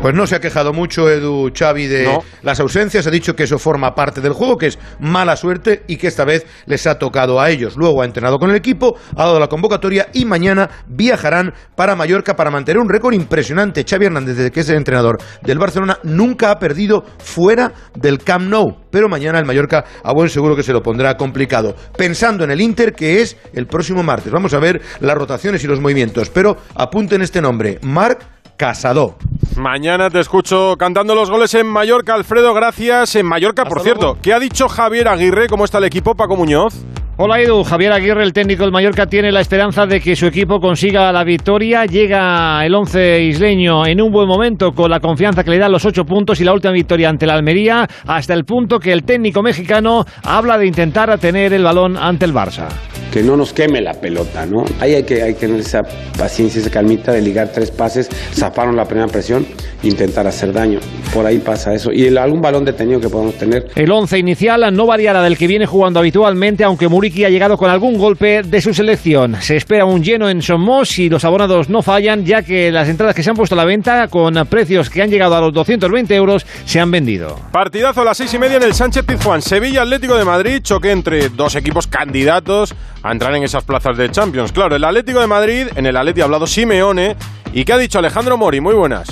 Pues 0.00 0.14
no 0.14 0.26
se 0.26 0.34
ha 0.34 0.40
quejado 0.40 0.72
mucho 0.72 1.10
Edu 1.10 1.50
Xavi 1.54 1.86
de 1.86 2.18
las 2.42 2.58
ausencias, 2.58 3.06
ha 3.06 3.10
dicho 3.10 3.36
que 3.36 3.42
eso 3.42 3.58
forma 3.58 3.94
parte 3.94 4.22
del 4.22 4.32
juego, 4.32 4.56
que 4.56 4.68
es 4.68 4.78
mala 4.98 5.36
suerte 5.36 5.82
y 5.88 5.98
que 5.98 6.06
esta 6.06 6.24
vez 6.24 6.46
les 6.64 6.86
ha 6.86 6.98
tocado 6.98 7.38
a 7.38 7.50
ellos. 7.50 7.76
Luego 7.76 8.00
ha 8.00 8.06
entrenado 8.06 8.38
con 8.38 8.48
el 8.48 8.56
equipo, 8.56 8.96
ha 9.14 9.24
dado 9.24 9.38
la 9.38 9.48
convocatoria 9.48 10.08
y 10.14 10.24
mañana 10.24 10.70
viajarán 10.88 11.52
para 11.76 11.96
Mallorca 11.96 12.34
para 12.34 12.50
mantener 12.50 12.80
un 12.80 12.88
récord 12.88 13.12
impresionante. 13.12 13.84
Xavi 13.86 14.06
Hernández, 14.06 14.38
desde 14.38 14.50
que 14.50 14.60
es 14.60 14.70
el 14.70 14.76
entrenador 14.76 15.18
del 15.42 15.58
Barcelona, 15.58 15.98
nunca 16.02 16.50
ha 16.50 16.58
perdido 16.58 17.04
fuera 17.18 17.70
del 17.94 18.20
Camp 18.20 18.48
Nou, 18.48 18.86
pero 18.90 19.10
mañana 19.10 19.38
el 19.38 19.44
Mallorca 19.44 19.84
a 20.02 20.14
buen 20.14 20.30
seguro 20.30 20.56
que 20.56 20.62
se 20.62 20.72
lo 20.72 20.82
pondrá 20.82 21.18
complicado. 21.18 21.76
Pensando 21.94 22.44
en 22.44 22.52
el 22.52 22.62
Inter, 22.62 22.94
que 22.94 23.20
es 23.20 23.36
el 23.52 23.66
próximo 23.66 24.02
martes. 24.02 24.32
Vamos 24.32 24.54
a 24.54 24.60
ver 24.60 24.80
las 25.00 25.14
rotaciones 25.14 25.62
y 25.62 25.66
los 25.66 25.78
movimientos, 25.78 26.30
pero 26.30 26.56
apunten 26.74 27.20
este 27.20 27.42
nombre, 27.42 27.78
Marc 27.82 28.39
Casado. 28.60 29.14
Mañana 29.56 30.10
te 30.10 30.20
escucho 30.20 30.76
cantando 30.78 31.14
los 31.14 31.30
goles 31.30 31.54
en 31.54 31.66
Mallorca, 31.66 32.12
Alfredo, 32.12 32.52
gracias. 32.52 33.16
En 33.16 33.24
Mallorca, 33.24 33.64
por 33.64 33.80
cierto, 33.80 34.18
¿qué 34.20 34.34
ha 34.34 34.38
dicho 34.38 34.68
Javier 34.68 35.08
Aguirre? 35.08 35.48
¿Cómo 35.48 35.64
está 35.64 35.78
el 35.78 35.84
equipo, 35.84 36.14
Paco 36.14 36.36
Muñoz? 36.36 36.74
Hola 37.22 37.38
Edu, 37.38 37.62
Javier 37.64 37.92
Aguirre, 37.92 38.22
el 38.22 38.32
técnico 38.32 38.62
del 38.62 38.72
Mallorca, 38.72 39.04
tiene 39.04 39.30
la 39.30 39.42
esperanza 39.42 39.84
de 39.84 40.00
que 40.00 40.16
su 40.16 40.24
equipo 40.24 40.58
consiga 40.58 41.12
la 41.12 41.22
victoria. 41.22 41.84
Llega 41.84 42.64
el 42.64 42.74
once 42.74 43.20
isleño 43.20 43.84
en 43.84 44.00
un 44.00 44.10
buen 44.10 44.26
momento 44.26 44.72
con 44.72 44.90
la 44.90 45.00
confianza 45.00 45.44
que 45.44 45.50
le 45.50 45.58
dan 45.58 45.70
los 45.70 45.84
ocho 45.84 46.06
puntos 46.06 46.40
y 46.40 46.44
la 46.44 46.54
última 46.54 46.72
victoria 46.72 47.10
ante 47.10 47.26
la 47.26 47.34
Almería, 47.34 47.86
hasta 48.06 48.32
el 48.32 48.46
punto 48.46 48.80
que 48.80 48.90
el 48.90 49.02
técnico 49.02 49.42
mexicano 49.42 50.06
habla 50.22 50.56
de 50.56 50.64
intentar 50.64 51.18
tener 51.18 51.52
el 51.52 51.62
balón 51.62 51.98
ante 51.98 52.24
el 52.24 52.32
Barça 52.32 52.68
que 53.10 53.22
no 53.24 53.36
nos 53.36 53.52
queme 53.52 53.80
la 53.80 53.94
pelota, 53.94 54.46
¿no? 54.46 54.64
Ahí 54.78 54.94
hay 54.94 55.02
que, 55.02 55.22
hay 55.22 55.34
que 55.34 55.40
tener 55.40 55.60
esa 55.60 55.82
paciencia, 56.16 56.60
esa 56.60 56.70
calmita 56.70 57.12
de 57.12 57.20
ligar 57.20 57.50
tres 57.52 57.70
pases, 57.70 58.08
zafaron 58.32 58.76
la 58.76 58.84
primera 58.84 59.08
presión 59.08 59.44
intentar 59.82 60.26
hacer 60.26 60.52
daño. 60.52 60.78
Por 61.12 61.26
ahí 61.26 61.38
pasa 61.38 61.74
eso. 61.74 61.92
Y 61.92 62.16
algún 62.16 62.40
balón 62.40 62.64
detenido 62.64 63.00
que 63.00 63.08
podemos 63.08 63.34
tener. 63.34 63.68
El 63.74 63.90
once 63.90 64.18
inicial 64.18 64.74
no 64.74 64.86
variará 64.86 65.22
del 65.22 65.36
que 65.36 65.46
viene 65.46 65.66
jugando 65.66 65.98
habitualmente, 65.98 66.62
aunque 66.62 66.88
Muri 66.88 67.09
Ricky 67.10 67.24
ha 67.24 67.28
llegado 67.28 67.56
con 67.56 67.68
algún 67.68 67.98
golpe 67.98 68.44
de 68.44 68.60
su 68.60 68.72
selección. 68.72 69.34
Se 69.40 69.56
espera 69.56 69.84
un 69.84 70.00
lleno 70.00 70.28
en 70.28 70.42
Somos 70.42 70.96
y 71.00 71.08
los 71.08 71.24
abonados 71.24 71.68
no 71.68 71.82
fallan, 71.82 72.24
ya 72.24 72.44
que 72.44 72.70
las 72.70 72.88
entradas 72.88 73.16
que 73.16 73.24
se 73.24 73.30
han 73.30 73.34
puesto 73.34 73.56
a 73.56 73.58
la 73.58 73.64
venta 73.64 74.06
con 74.06 74.34
precios 74.46 74.88
que 74.88 75.02
han 75.02 75.10
llegado 75.10 75.34
a 75.34 75.40
los 75.40 75.52
220 75.52 76.14
euros 76.14 76.46
se 76.64 76.78
han 76.78 76.92
vendido. 76.92 77.36
Partidazo 77.50 78.02
a 78.02 78.04
las 78.04 78.16
seis 78.16 78.32
y 78.34 78.38
media 78.38 78.58
en 78.58 78.62
el 78.62 78.74
Sánchez 78.74 79.04
Pizjuán. 79.04 79.42
Sevilla 79.42 79.82
Atlético 79.82 80.14
de 80.14 80.24
Madrid, 80.24 80.60
choque 80.62 80.92
entre 80.92 81.30
dos 81.30 81.56
equipos 81.56 81.88
candidatos 81.88 82.76
a 83.02 83.10
entrar 83.10 83.34
en 83.34 83.42
esas 83.42 83.64
plazas 83.64 83.96
de 83.96 84.08
Champions. 84.12 84.52
Claro, 84.52 84.76
el 84.76 84.84
Atlético 84.84 85.18
de 85.18 85.26
Madrid, 85.26 85.66
en 85.74 85.86
el 85.86 85.96
Atleti 85.96 86.20
ha 86.20 86.24
hablado 86.26 86.46
Simeone. 86.46 87.16
¿Y 87.52 87.64
qué 87.64 87.72
ha 87.72 87.78
dicho 87.78 87.98
Alejandro 87.98 88.36
Mori? 88.36 88.60
Muy 88.60 88.74
buenas. 88.74 89.08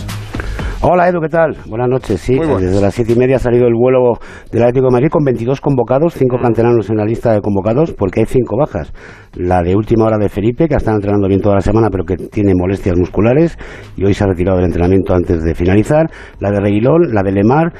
Hola 0.80 1.08
Edu, 1.08 1.20
¿qué 1.20 1.28
tal? 1.28 1.56
Buenas 1.68 1.88
noches. 1.88 2.20
Sí, 2.20 2.36
buenas. 2.36 2.62
desde 2.62 2.80
las 2.80 2.94
siete 2.94 3.12
y 3.12 3.16
media 3.16 3.36
ha 3.36 3.38
salido 3.40 3.66
el 3.66 3.74
vuelo 3.74 4.12
del 4.52 4.62
Atlético 4.62 4.86
de 4.86 4.92
Madrid 4.92 5.08
con 5.10 5.24
22 5.24 5.60
convocados, 5.60 6.14
cinco 6.14 6.38
Mm. 6.38 6.42
canteranos 6.42 6.88
en 6.88 6.96
la 6.96 7.04
lista 7.04 7.32
de 7.32 7.40
convocados, 7.40 7.92
porque 7.94 8.20
hay 8.20 8.26
cinco 8.26 8.56
bajas. 8.56 8.92
La 9.34 9.62
de 9.62 9.74
última 9.74 10.04
hora 10.04 10.18
de 10.18 10.28
Felipe, 10.28 10.68
que 10.68 10.74
ha 10.74 10.76
estado 10.76 10.96
entrenando 10.96 11.26
bien 11.26 11.40
toda 11.40 11.56
la 11.56 11.62
semana, 11.62 11.88
pero 11.90 12.04
que 12.04 12.16
tiene 12.28 12.52
molestias 12.54 12.96
musculares 12.96 13.58
y 13.96 14.04
hoy 14.04 14.14
se 14.14 14.22
ha 14.22 14.28
retirado 14.28 14.56
del 14.58 14.66
entrenamiento 14.66 15.14
antes 15.14 15.42
de 15.42 15.54
finalizar. 15.56 16.06
La 16.38 16.52
de 16.52 16.60
Reguilón, 16.60 17.12
la 17.12 17.22
de 17.24 17.32
Lemar, 17.32 17.72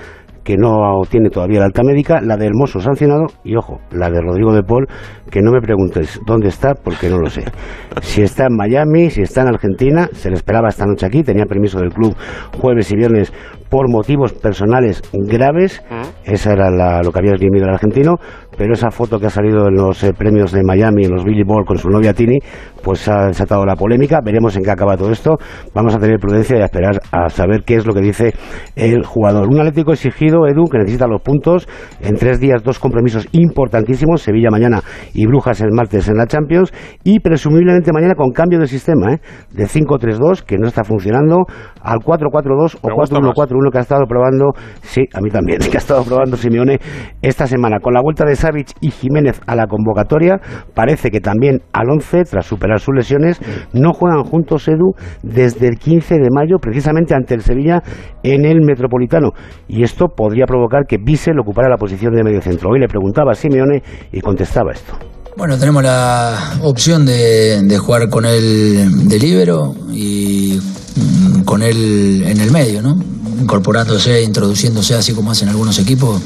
que 0.45 0.57
no 0.57 1.03
tiene 1.11 1.31
todavía 1.31 1.61
la 1.61 1.67
alta 1.67 1.83
médica, 1.83 2.21
la 2.21 2.37
de 2.37 2.47
Hermoso 2.47 2.81
sancionado 2.81 3.27
y, 3.45 3.57
ojo, 3.57 3.81
la 3.91 4.11
de 4.11 4.21
Rodrigo 4.21 4.53
de 4.53 4.63
Paul, 4.63 4.87
que 5.31 5.41
no 5.43 5.53
me 5.53 5.61
preguntes 5.61 6.21
dónde 6.27 6.49
está 6.49 6.75
porque 6.75 7.09
no 7.09 7.19
lo 7.19 7.29
sé. 7.29 7.45
Si 8.01 8.23
está 8.23 8.45
en 8.45 8.57
Miami, 8.57 9.11
si 9.11 9.23
está 9.23 9.43
en 9.43 9.49
Argentina, 9.49 10.09
se 10.13 10.31
le 10.31 10.37
esperaba 10.37 10.69
esta 10.69 10.87
noche 10.87 11.05
aquí, 11.05 11.23
tenía 11.23 11.47
permiso 11.47 11.79
del 11.79 11.91
club 11.91 12.15
jueves 12.59 12.91
y 12.93 12.97
viernes 12.97 13.33
por 13.69 13.91
motivos 13.91 14.33
personales 14.33 15.03
graves. 15.13 15.83
¿Ah? 15.91 16.03
Esa 16.25 16.53
era 16.53 16.71
la, 16.71 17.01
lo 17.03 17.11
que 17.11 17.19
había 17.21 17.33
esgrimido 17.33 17.67
el 17.67 17.73
argentino, 17.73 18.17
pero 18.57 18.75
esa 18.75 18.91
foto 18.91 19.19
que 19.19 19.27
ha 19.27 19.31
salido 19.31 19.69
en 19.69 19.75
los 19.75 20.03
eh, 20.03 20.13
premios 20.13 20.53
de 20.53 20.63
Miami, 20.63 21.05
en 21.05 21.13
los 21.13 21.25
Billy 21.25 21.45
Ball 21.45 21.65
con 21.65 21.79
su 21.79 21.89
novia 21.89 22.13
Tini, 22.13 22.39
pues 22.83 23.09
ha 23.09 23.27
desatado 23.27 23.65
la 23.65 23.77
polémica. 23.77 24.21
Veremos 24.23 24.57
en 24.57 24.63
qué 24.63 24.71
acaba 24.71 24.97
todo 24.97 25.11
esto. 25.11 25.37
Vamos 25.75 25.95
a 25.95 25.99
tener 25.99 26.19
prudencia 26.19 26.59
y 26.59 26.61
a 26.63 26.65
esperar 26.65 27.01
a 27.13 27.29
saber 27.29 27.63
qué 27.65 27.77
es 27.77 27.87
lo 27.87 27.95
que 27.95 28.01
dice 28.01 28.35
el 28.77 29.05
jugador. 29.05 29.49
Un 29.49 29.61
Atlético 29.61 29.93
exigido, 29.93 30.47
Edu, 30.47 30.65
que 30.65 30.79
necesita 30.79 31.07
los 31.07 31.23
puntos. 31.23 31.69
En 32.01 32.17
tres 32.17 32.41
días, 32.41 32.63
dos 32.63 32.79
compromisos 32.79 33.29
importantísimos: 33.33 34.23
Sevilla 34.23 34.49
mañana 34.51 34.83
y 35.15 35.27
Brujas 35.27 35.61
el 35.61 35.73
martes 35.73 36.09
en 36.09 36.17
la 36.17 36.27
Champions. 36.27 36.73
Y 37.05 37.21
presumiblemente 37.21 37.93
mañana 37.93 38.15
con 38.15 38.31
cambio 38.31 38.59
de 38.59 38.67
sistema, 38.67 39.15
¿eh? 39.15 39.21
de 39.53 39.65
5-3-2, 39.67 40.43
que 40.43 40.57
no 40.59 40.67
está 40.67 40.85
funcionando, 40.85 41.45
al 41.83 41.99
4-4-2 41.99 42.79
o 42.83 42.89
4-1-4-1 42.89 43.58
uno 43.59 43.71
que 43.71 43.79
ha 43.79 43.83
estado 43.83 44.07
probando, 44.07 44.53
sí, 44.83 45.03
a 45.13 45.21
mí 45.21 45.31
también, 45.31 45.59
que 45.71 45.77
ha 45.77 45.81
estado 45.81 46.05
probando 46.05 46.37
Simeone 46.37 46.79
esta 47.23 47.47
semana. 47.47 47.79
Con 47.81 47.95
la 47.95 48.01
vuelta 48.01 48.25
de 48.25 48.37
Savic 48.37 48.69
y 48.81 48.91
Jiménez 48.91 49.41
a 49.47 49.55
la 49.55 49.67
convocatoria, 49.67 50.41
parece 50.75 51.11
que 51.11 51.21
también 51.21 51.63
al 51.73 51.91
11, 51.91 52.25
tras 52.25 52.47
superar 52.47 52.81
sus 52.81 52.95
lesiones, 52.95 53.41
no 53.73 53.93
juegan 53.93 54.25
juntos 54.25 54.69
Edu 54.69 54.95
desde 55.23 55.69
el 55.69 55.79
15 55.79 56.15
de 56.15 56.29
mayo, 56.31 56.59
precisamente 56.61 57.15
ante 57.15 57.35
el 57.35 57.43
Sevilla 57.43 57.83
en 58.23 58.45
el 58.45 58.63
Metropolitano. 58.63 59.33
Y 59.67 59.83
esto 59.83 60.07
podría 60.09 60.47
provocar 60.47 60.87
que 60.87 60.99
Bissell 60.99 61.39
ocupara 61.39 61.69
la 61.69 61.77
posición 61.77 62.15
de 62.15 62.25
mediocentro. 62.25 62.71
Hoy 62.71 62.81
le 62.81 62.89
preguntaba 62.89 63.33
a 63.33 63.35
Simeone 63.35 63.83
y 64.13 64.21
contestaba 64.21 64.73
esto. 64.73 64.95
Bueno, 65.37 65.57
tenemos 65.57 65.85
la 65.85 66.37
opción 66.63 67.07
de, 67.07 67.63
de 67.63 67.79
jugar 67.79 68.09
con 68.09 68.25
él 68.25 69.09
de 69.09 69.19
libero 69.21 69.73
y 69.93 70.59
mm, 70.97 71.43
con 71.45 71.63
él 71.63 72.25
en 72.27 72.41
el 72.41 72.51
medio, 72.51 72.83
¿no? 72.83 72.97
Incorporándose, 73.41 74.23
introduciéndose 74.23 74.95
así 74.95 75.13
como 75.13 75.31
hacen 75.31 75.49
algunos 75.49 75.79
equipos 75.79 76.21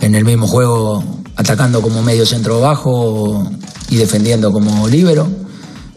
en 0.00 0.14
el 0.14 0.24
mismo 0.24 0.46
juego, 0.46 1.02
atacando 1.36 1.80
como 1.80 2.02
medio 2.02 2.26
centro 2.26 2.60
bajo 2.60 3.50
y 3.88 3.96
defendiendo 3.96 4.50
como 4.52 4.88
libero. 4.88 5.28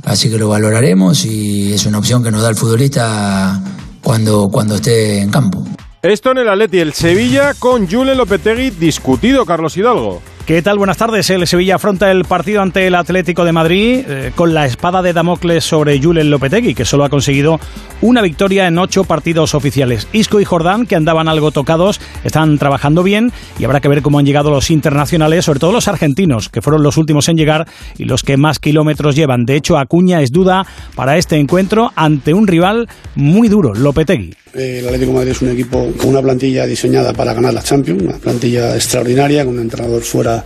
Así 0.04 0.30
que 0.30 0.38
lo 0.38 0.50
valoraremos 0.50 1.26
y 1.26 1.74
es 1.74 1.86
una 1.86 1.98
opción 1.98 2.24
que 2.24 2.32
nos 2.32 2.42
da 2.42 2.50
el 2.50 2.56
futbolista 2.56 3.62
cuando, 4.02 4.50
cuando 4.50 4.76
esté 4.76 5.22
en 5.22 5.32
campo. 5.32 5.64
Esto 6.02 6.32
en 6.32 6.38
el 6.38 6.50
Atleti, 6.50 6.80
el 6.80 6.94
Sevilla 6.94 7.56
con 7.58 7.90
Julen 7.90 8.18
Lopetegui 8.18 8.70
discutido, 8.70 9.46
Carlos 9.46 9.76
Hidalgo. 9.76 10.22
¿Qué 10.46 10.62
tal? 10.62 10.78
Buenas 10.78 10.98
tardes. 10.98 11.28
El 11.32 11.48
Sevilla 11.48 11.78
afronta 11.78 12.12
el 12.12 12.24
partido 12.24 12.62
ante 12.62 12.86
el 12.86 12.94
Atlético 12.94 13.46
de 13.46 13.52
Madrid 13.52 14.06
eh, 14.08 14.32
con 14.36 14.54
la 14.54 14.68
espada 14.68 15.02
de 15.02 15.12
Damocles 15.12 15.64
sobre 15.64 16.00
Julen 16.00 16.30
Lopetegui, 16.30 16.76
que 16.76 16.86
solo 16.86 17.04
ha 17.04 17.10
conseguido 17.10 17.60
una 18.02 18.22
victoria 18.22 18.68
en 18.68 18.78
ocho 18.78 19.06
partidos 19.06 19.56
oficiales. 19.56 20.08
Isco 20.14 20.40
y 20.40 20.46
Jordán, 20.46 20.86
que 20.86 20.96
andaban 20.96 21.28
algo 21.28 21.50
tocados, 21.50 22.00
están 22.24 22.60
trabajando 22.60 23.02
bien 23.02 23.32
y 23.58 23.66
habrá 23.66 23.80
que 23.82 23.88
ver 23.88 24.04
cómo 24.04 24.20
han 24.20 24.26
llegado 24.28 24.52
los 24.52 24.70
internacionales, 24.70 25.46
sobre 25.46 25.60
todo 25.60 25.72
los 25.72 25.88
argentinos, 25.88 26.50
que 26.50 26.62
fueron 26.62 26.84
los 26.84 26.98
últimos 26.98 27.28
en 27.28 27.38
llegar 27.38 27.66
y 27.98 28.06
los 28.06 28.22
que 28.22 28.38
más 28.38 28.60
kilómetros 28.60 29.16
llevan. 29.16 29.46
De 29.46 29.56
hecho, 29.56 29.80
Acuña 29.80 30.22
es 30.22 30.32
duda 30.32 30.68
para 30.94 31.18
este 31.18 31.38
encuentro 31.38 31.92
ante 31.96 32.36
un 32.36 32.46
rival 32.46 32.88
muy 33.16 33.48
duro, 33.48 33.74
Lopetegui. 33.74 34.36
El 34.56 34.86
Atlético 34.86 35.12
de 35.12 35.18
Madrid 35.18 35.32
es 35.32 35.42
un 35.42 35.50
equipo 35.50 35.92
con 35.98 36.12
una 36.12 36.22
plantilla 36.22 36.66
diseñada 36.66 37.12
para 37.12 37.34
ganar 37.34 37.54
la 37.54 37.62
Champions, 37.62 38.04
una 38.04 38.18
plantilla 38.18 38.74
extraordinaria, 38.76 39.44
con 39.44 39.56
un 39.56 39.62
entrenador 39.62 40.02
fuera 40.02 40.46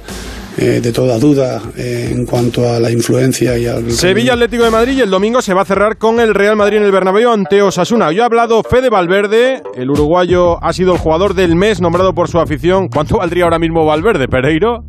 eh, 0.58 0.82
de 0.82 0.92
toda 0.92 1.20
duda 1.20 1.62
eh, 1.78 2.10
en 2.12 2.26
cuanto 2.26 2.68
a 2.68 2.80
la 2.80 2.90
influencia 2.90 3.56
y 3.56 3.68
al... 3.68 3.92
Sevilla 3.92 4.34
Atlético 4.34 4.64
de 4.64 4.72
Madrid 4.72 4.98
y 4.98 5.02
el 5.02 5.12
domingo 5.12 5.44
se 5.44 5.54
va 5.54 5.62
a 5.62 5.66
cerrar 5.66 5.98
con 6.00 6.20
el 6.20 6.34
Real 6.34 6.56
Madrid 6.56 6.78
en 6.78 6.84
el 6.86 6.92
Bernabéu 6.92 7.30
ante 7.30 7.62
Osasuna. 7.62 8.08
Hoy 8.08 8.20
ha 8.20 8.26
hablado 8.26 8.64
Fede 8.64 8.90
Valverde, 8.90 9.62
el 9.76 9.92
uruguayo 9.92 10.62
ha 10.64 10.74
sido 10.74 10.94
el 10.94 10.98
jugador 10.98 11.36
del 11.36 11.56
mes 11.56 11.80
nombrado 11.80 12.14
por 12.16 12.30
su 12.30 12.40
afición. 12.40 12.88
¿Cuánto 12.88 13.20
valdría 13.20 13.44
ahora 13.44 13.60
mismo 13.60 13.86
Valverde, 13.86 14.28
Pereiro? 14.28 14.86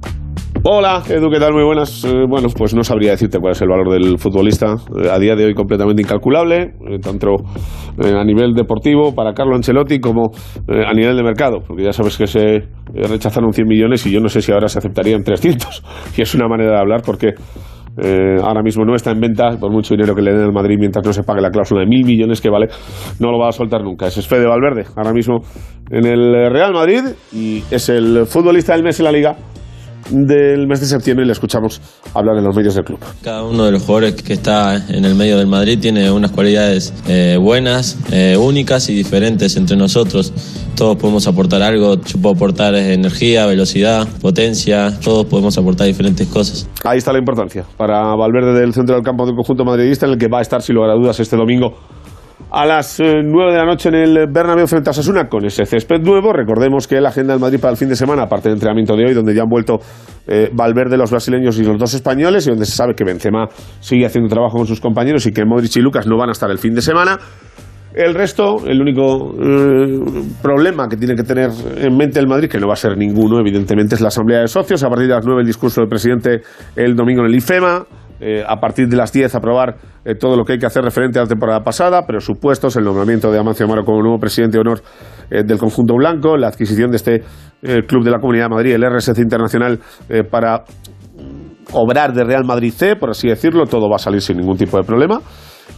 Hola, 0.62 1.02
Edu, 1.08 1.30
¿qué 1.30 1.38
tal? 1.40 1.54
Muy 1.54 1.64
buenas. 1.64 2.04
Eh, 2.04 2.26
bueno, 2.28 2.48
pues 2.54 2.74
no 2.74 2.84
sabría 2.84 3.12
decirte 3.12 3.38
cuál 3.38 3.52
es 3.52 3.62
el 3.62 3.68
valor 3.68 3.90
del 3.92 4.18
futbolista. 4.18 4.76
Eh, 5.02 5.08
a 5.10 5.18
día 5.18 5.34
de 5.34 5.46
hoy 5.46 5.54
completamente 5.54 6.02
incalculable, 6.02 6.74
eh, 6.86 6.98
tanto 7.02 7.36
a 7.98 8.24
nivel 8.24 8.52
deportivo 8.52 9.14
para 9.14 9.32
Carlo 9.32 9.56
Ancelotti 9.56 10.00
como 10.00 10.32
a 10.68 10.92
nivel 10.92 11.16
de 11.16 11.22
mercado, 11.22 11.60
porque 11.66 11.84
ya 11.84 11.92
sabes 11.94 12.18
que 12.18 12.26
se 12.26 12.68
rechazaron 12.92 13.54
100 13.54 13.66
millones 13.66 14.06
y 14.06 14.12
yo 14.12 14.20
no 14.20 14.28
sé 14.28 14.42
si 14.42 14.52
ahora 14.52 14.68
se 14.68 14.78
aceptarían 14.78 15.22
300. 15.24 15.82
Y 16.16 16.22
es 16.22 16.34
una 16.34 16.46
manera 16.46 16.72
de 16.72 16.78
hablar 16.78 17.02
porque 17.04 17.32
ahora 18.42 18.62
mismo 18.62 18.84
no 18.84 18.94
está 18.94 19.10
en 19.10 19.20
venta, 19.20 19.56
por 19.58 19.70
mucho 19.70 19.94
dinero 19.94 20.14
que 20.14 20.22
le 20.22 20.32
den 20.32 20.42
al 20.42 20.52
Madrid 20.52 20.76
mientras 20.78 21.04
no 21.04 21.12
se 21.12 21.22
pague 21.22 21.40
la 21.40 21.50
cláusula 21.50 21.80
de 21.80 21.86
mil 21.86 22.04
millones 22.04 22.40
que 22.40 22.50
vale, 22.50 22.68
no 23.18 23.30
lo 23.30 23.38
va 23.38 23.48
a 23.48 23.52
soltar 23.52 23.82
nunca. 23.82 24.06
Ese 24.06 24.20
es 24.20 24.28
Fede 24.28 24.46
Valverde, 24.46 24.84
ahora 24.96 25.12
mismo 25.12 25.40
en 25.90 26.06
el 26.06 26.50
Real 26.50 26.72
Madrid 26.72 27.00
y 27.32 27.62
es 27.70 27.88
el 27.88 28.26
futbolista 28.26 28.74
del 28.74 28.82
mes 28.82 28.98
en 29.00 29.04
la 29.04 29.12
liga 29.12 29.36
del 30.10 30.66
mes 30.66 30.80
de 30.80 30.86
septiembre 30.86 31.24
y 31.24 31.26
le 31.26 31.32
escuchamos 31.32 31.80
hablar 32.14 32.36
en 32.36 32.44
los 32.44 32.54
medios 32.56 32.74
del 32.74 32.84
club. 32.84 32.98
Cada 33.22 33.44
uno 33.44 33.64
de 33.64 33.72
los 33.72 33.82
jugadores 33.82 34.14
que 34.22 34.34
está 34.34 34.76
en 34.88 35.04
el 35.04 35.14
medio 35.14 35.38
del 35.38 35.46
Madrid 35.46 35.78
tiene 35.80 36.10
unas 36.10 36.30
cualidades 36.30 36.92
eh, 37.08 37.38
buenas, 37.40 37.98
eh, 38.12 38.36
únicas 38.36 38.88
y 38.88 38.94
diferentes 38.94 39.56
entre 39.56 39.76
nosotros. 39.76 40.32
Todos 40.76 40.96
podemos 40.96 41.26
aportar 41.26 41.62
algo, 41.62 42.00
yo 42.02 42.20
puedo 42.20 42.34
aportar 42.34 42.74
energía, 42.74 43.46
velocidad, 43.46 44.08
potencia, 44.20 44.98
todos 45.00 45.26
podemos 45.26 45.56
aportar 45.58 45.86
diferentes 45.86 46.26
cosas. 46.28 46.68
Ahí 46.84 46.98
está 46.98 47.12
la 47.12 47.18
importancia 47.18 47.64
para 47.76 48.14
Valverde 48.14 48.58
del 48.58 48.72
centro 48.72 48.94
del 48.94 49.04
campo 49.04 49.26
del 49.26 49.34
conjunto 49.34 49.64
madridista, 49.64 50.06
en 50.06 50.12
el 50.12 50.18
que 50.18 50.28
va 50.28 50.38
a 50.38 50.42
estar, 50.42 50.62
sin 50.62 50.76
lugar 50.76 50.90
a 50.90 50.94
dudas, 50.94 51.20
este 51.20 51.36
domingo 51.36 51.74
a 52.52 52.66
las 52.66 52.98
eh, 52.98 53.22
9 53.24 53.52
de 53.52 53.58
la 53.58 53.64
noche 53.64 53.88
en 53.90 53.94
el 53.94 54.26
Bernabéu 54.28 54.66
frente 54.66 54.90
a 54.90 54.92
Sasuna 54.92 55.28
con 55.28 55.44
ese 55.44 55.64
césped 55.64 56.00
nuevo. 56.00 56.32
Recordemos 56.32 56.88
que 56.88 57.00
la 57.00 57.10
agenda 57.10 57.32
del 57.32 57.40
Madrid 57.40 57.60
para 57.60 57.72
el 57.72 57.76
fin 57.76 57.88
de 57.88 57.96
semana, 57.96 58.22
aparte 58.22 58.48
del 58.48 58.56
entrenamiento 58.56 58.96
de 58.96 59.06
hoy, 59.06 59.14
donde 59.14 59.34
ya 59.34 59.42
han 59.42 59.48
vuelto 59.48 59.78
eh, 60.26 60.50
Valverde, 60.52 60.96
los 60.96 61.10
brasileños 61.10 61.58
y 61.58 61.64
los 61.64 61.78
dos 61.78 61.94
españoles, 61.94 62.46
y 62.46 62.50
donde 62.50 62.66
se 62.66 62.72
sabe 62.72 62.94
que 62.94 63.04
Benzema 63.04 63.46
sigue 63.78 64.04
haciendo 64.04 64.28
trabajo 64.28 64.56
con 64.56 64.66
sus 64.66 64.80
compañeros 64.80 65.26
y 65.26 65.32
que 65.32 65.44
Modric 65.44 65.76
y 65.76 65.80
Lucas 65.80 66.06
no 66.06 66.16
van 66.16 66.30
a 66.30 66.32
estar 66.32 66.50
el 66.50 66.58
fin 66.58 66.74
de 66.74 66.82
semana. 66.82 67.18
El 67.94 68.14
resto, 68.14 68.64
el 68.66 68.80
único 68.80 69.34
eh, 69.40 70.22
problema 70.42 70.88
que 70.88 70.96
tiene 70.96 71.14
que 71.14 71.24
tener 71.24 71.50
en 71.76 71.96
mente 71.96 72.20
el 72.20 72.26
Madrid, 72.26 72.48
que 72.48 72.58
no 72.58 72.68
va 72.68 72.74
a 72.74 72.76
ser 72.76 72.96
ninguno, 72.96 73.38
evidentemente, 73.40 73.96
es 73.96 74.00
la 74.00 74.08
asamblea 74.08 74.40
de 74.40 74.48
socios. 74.48 74.82
A 74.84 74.88
partir 74.88 75.08
de 75.08 75.14
las 75.14 75.24
9 75.24 75.40
el 75.40 75.46
discurso 75.46 75.80
del 75.80 75.88
presidente 75.88 76.42
el 76.76 76.94
domingo 76.94 77.22
en 77.22 77.26
el 77.26 77.34
IFEMA. 77.36 77.84
Eh, 78.20 78.44
a 78.46 78.56
partir 78.60 78.86
de 78.88 78.96
las 78.96 79.12
10 79.12 79.34
aprobar 79.34 79.76
eh, 80.04 80.14
todo 80.14 80.36
lo 80.36 80.44
que 80.44 80.52
hay 80.52 80.58
que 80.58 80.66
hacer 80.66 80.82
referente 80.82 81.18
a 81.18 81.22
la 81.22 81.28
temporada 81.28 81.60
pasada, 81.60 82.06
presupuestos, 82.06 82.76
el 82.76 82.84
nombramiento 82.84 83.32
de 83.32 83.38
Amancio 83.38 83.64
Amaro 83.64 83.84
como 83.84 84.02
nuevo 84.02 84.18
presidente 84.18 84.58
de 84.58 84.60
honor 84.60 84.82
eh, 85.30 85.42
del 85.42 85.58
conjunto 85.58 85.94
blanco, 85.94 86.36
la 86.36 86.48
adquisición 86.48 86.90
de 86.90 86.96
este 86.96 87.24
club 87.86 88.02
de 88.02 88.10
la 88.10 88.18
Comunidad 88.18 88.46
de 88.46 88.54
Madrid, 88.54 88.72
el 88.72 88.82
RSC 88.82 89.18
Internacional, 89.18 89.78
para 90.30 90.64
obrar 91.72 92.12
de 92.12 92.24
Real 92.24 92.44
Madrid 92.44 92.72
C, 92.72 92.96
por 92.96 93.10
así 93.10 93.28
decirlo, 93.28 93.66
todo 93.66 93.88
va 93.88 93.96
a 93.96 93.98
salir 93.98 94.20
sin 94.20 94.38
ningún 94.38 94.56
tipo 94.56 94.76
de 94.76 94.84
problema. 94.84 95.20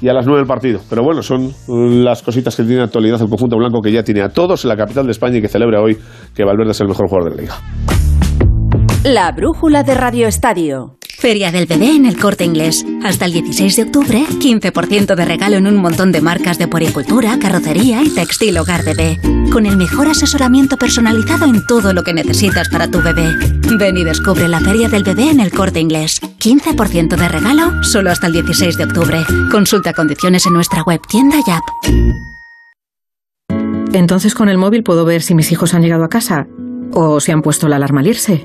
Y 0.01 0.09
a 0.09 0.15
las 0.15 0.27
9 0.27 0.41
el 0.41 0.47
partido. 0.47 0.81
Pero 0.89 1.03
bueno, 1.05 1.23
son 1.23 1.45
eh, 1.45 1.53
las 1.69 2.23
cositas 2.23 2.57
que 2.57 2.65
tiene 2.65 2.83
actualidad 2.83 3.21
el 3.21 3.29
conjunto 3.29 3.57
blanco 3.57 3.81
que 3.81 3.93
ya 3.93 4.03
tiene 4.03 4.23
a 4.23 4.31
todos 4.31 4.65
en 4.65 4.71
la 4.71 4.77
capital 4.77 5.05
de 5.05 5.13
España 5.13 5.39
y 5.39 5.43
que 5.43 5.49
celebra 5.49 5.81
hoy 5.81 5.97
que 6.35 6.45
Valverde 6.45 6.73
es 6.73 6.81
el 6.81 6.89
mejor 6.89 7.09
jugador 7.09 7.31
de 7.31 7.37
la 7.37 7.43
liga. 7.43 7.55
La 9.05 9.33
brújula 9.33 9.83
de 9.83 9.95
Radio 9.95 10.27
Estadio. 10.27 10.97
Feria 11.23 11.53
del 11.53 11.67
bebé 11.67 11.95
en 11.95 12.05
el 12.05 12.19
corte 12.19 12.43
inglés. 12.43 12.85
Hasta 13.05 13.27
el 13.27 13.33
16 13.33 13.77
de 13.77 13.83
octubre, 13.85 14.27
15% 14.29 15.15
de 15.15 15.25
regalo 15.25 15.55
en 15.55 15.69
un 15.69 15.77
montón 15.77 16.11
de 16.11 16.21
marcas 16.21 16.59
de 16.59 16.67
poricultura, 16.67 17.39
carrocería 17.39 18.03
y 18.03 18.11
textil 18.11 18.59
hogar 18.59 18.85
bebé. 18.85 19.21
Con 19.53 19.67
el 19.67 19.77
mejor 19.77 20.09
asesoramiento 20.09 20.77
personalizado 20.77 21.45
en 21.45 21.65
todo 21.65 21.93
lo 21.93 22.03
que 22.03 22.13
necesitas 22.13 22.69
para 22.71 22.91
tu 22.91 23.01
bebé. 23.01 23.37
Ven 23.79 23.99
y 23.99 24.03
descubre 24.03 24.49
la 24.49 24.59
Feria 24.59 24.89
del 24.89 25.05
bebé 25.05 25.31
en 25.31 25.39
el 25.39 25.53
corte 25.53 25.79
inglés. 25.79 26.21
15% 26.21 27.15
de 27.15 27.29
regalo 27.29 27.85
solo 27.85 28.11
hasta 28.11 28.27
el 28.27 28.33
16 28.33 28.77
de 28.77 28.83
octubre. 28.83 29.25
Consulta 29.49 29.93
condiciones 29.93 30.45
en 30.47 30.55
nuestra 30.55 30.83
web, 30.83 31.01
tienda 31.09 31.37
y 31.47 31.51
app. 31.53 31.63
Entonces 33.93 34.35
con 34.35 34.49
el 34.49 34.59
móvil 34.59 34.83
puedo 34.83 35.05
ver 35.05 35.23
si 35.23 35.37
mis 35.37 35.53
hijos 35.53 35.73
han 35.73 35.83
llegado 35.83 36.03
a 36.03 36.09
casa 36.09 36.49
o 36.91 37.21
si 37.21 37.31
han 37.31 37.43
puesto 37.43 37.69
la 37.69 37.77
alarma 37.77 38.01
al 38.01 38.09
irse. 38.09 38.45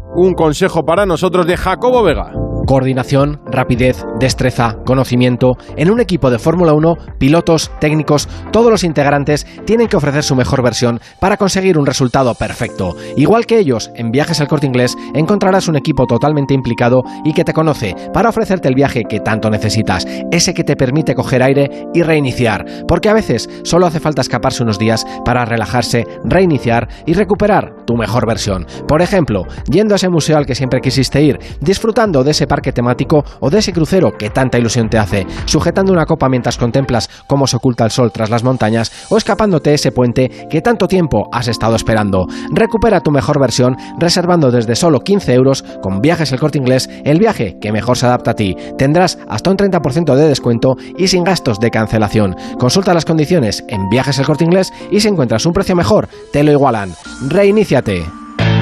un 0.15 0.33
consejo 0.33 0.83
para 0.83 1.05
nosotros 1.05 1.45
de 1.47 1.57
Jacobo 1.57 2.03
Vega. 2.03 2.40
Coordinación, 2.65 3.41
rapidez, 3.45 4.05
destreza, 4.19 4.77
conocimiento. 4.85 5.57
En 5.75 5.91
un 5.91 5.99
equipo 5.99 6.29
de 6.29 6.39
Fórmula 6.39 6.73
1, 6.73 6.95
pilotos, 7.17 7.71
técnicos, 7.79 8.29
todos 8.51 8.71
los 8.71 8.83
integrantes 8.83 9.45
tienen 9.65 9.87
que 9.87 9.97
ofrecer 9.97 10.23
su 10.23 10.35
mejor 10.35 10.63
versión 10.63 10.99
para 11.19 11.37
conseguir 11.37 11.77
un 11.77 11.85
resultado 11.85 12.33
perfecto. 12.35 12.95
Igual 13.17 13.45
que 13.45 13.57
ellos, 13.57 13.91
en 13.95 14.11
Viajes 14.11 14.39
al 14.41 14.47
Corte 14.47 14.67
Inglés 14.67 14.95
encontrarás 15.15 15.67
un 15.67 15.75
equipo 15.75 16.05
totalmente 16.05 16.53
implicado 16.53 17.03
y 17.25 17.33
que 17.33 17.43
te 17.43 17.53
conoce 17.53 17.95
para 18.13 18.29
ofrecerte 18.29 18.67
el 18.67 18.75
viaje 18.75 19.03
que 19.09 19.19
tanto 19.19 19.49
necesitas, 19.49 20.05
ese 20.31 20.53
que 20.53 20.63
te 20.63 20.75
permite 20.75 21.15
coger 21.15 21.43
aire 21.43 21.87
y 21.93 22.03
reiniciar, 22.03 22.65
porque 22.87 23.09
a 23.09 23.13
veces 23.13 23.49
solo 23.63 23.87
hace 23.87 23.99
falta 23.99 24.21
escaparse 24.21 24.63
unos 24.63 24.77
días 24.77 25.05
para 25.25 25.45
relajarse, 25.45 26.05
reiniciar 26.23 26.87
y 27.05 27.13
recuperar 27.13 27.85
tu 27.85 27.95
mejor 27.95 28.27
versión. 28.27 28.67
Por 28.87 29.01
ejemplo, 29.01 29.45
yendo 29.69 29.95
a 29.95 29.97
ese 29.97 30.09
museo 30.09 30.37
al 30.37 30.45
que 30.45 30.55
siempre 30.55 30.79
quisiste 30.79 31.21
ir, 31.21 31.39
disfrutando 31.59 32.23
de 32.23 32.31
ese 32.31 32.47
parque 32.51 32.73
temático 32.73 33.23
o 33.39 33.49
de 33.49 33.59
ese 33.59 33.71
crucero 33.71 34.11
que 34.11 34.29
tanta 34.29 34.57
ilusión 34.57 34.89
te 34.89 34.97
hace, 34.97 35.25
sujetando 35.45 35.93
una 35.93 36.05
copa 36.05 36.27
mientras 36.27 36.57
contemplas 36.57 37.09
cómo 37.25 37.47
se 37.47 37.55
oculta 37.55 37.85
el 37.85 37.91
sol 37.91 38.11
tras 38.11 38.29
las 38.29 38.43
montañas 38.43 38.91
o 39.09 39.15
escapándote 39.15 39.73
ese 39.73 39.93
puente 39.93 40.29
que 40.49 40.59
tanto 40.59 40.89
tiempo 40.89 41.29
has 41.31 41.47
estado 41.47 41.77
esperando. 41.77 42.25
Recupera 42.51 42.99
tu 42.99 43.09
mejor 43.11 43.39
versión 43.39 43.77
reservando 43.97 44.51
desde 44.51 44.75
solo 44.75 44.99
15 44.99 45.33
euros 45.33 45.63
con 45.81 46.01
Viajes 46.01 46.33
el 46.33 46.41
Corte 46.41 46.57
Inglés 46.57 46.89
el 47.05 47.19
viaje 47.19 47.55
que 47.61 47.71
mejor 47.71 47.97
se 47.97 48.07
adapta 48.07 48.31
a 48.31 48.35
ti. 48.35 48.57
Tendrás 48.77 49.17
hasta 49.29 49.49
un 49.49 49.55
30% 49.55 50.13
de 50.13 50.27
descuento 50.27 50.75
y 50.97 51.07
sin 51.07 51.23
gastos 51.23 51.57
de 51.61 51.71
cancelación. 51.71 52.35
Consulta 52.59 52.93
las 52.93 53.05
condiciones 53.05 53.63
en 53.69 53.87
Viajes 53.87 54.19
el 54.19 54.25
Corte 54.25 54.43
Inglés 54.43 54.73
y 54.91 54.99
si 54.99 55.07
encuentras 55.07 55.45
un 55.45 55.53
precio 55.53 55.73
mejor, 55.77 56.09
te 56.33 56.43
lo 56.43 56.51
igualan. 56.51 56.91
Reiníciate. 57.29 58.03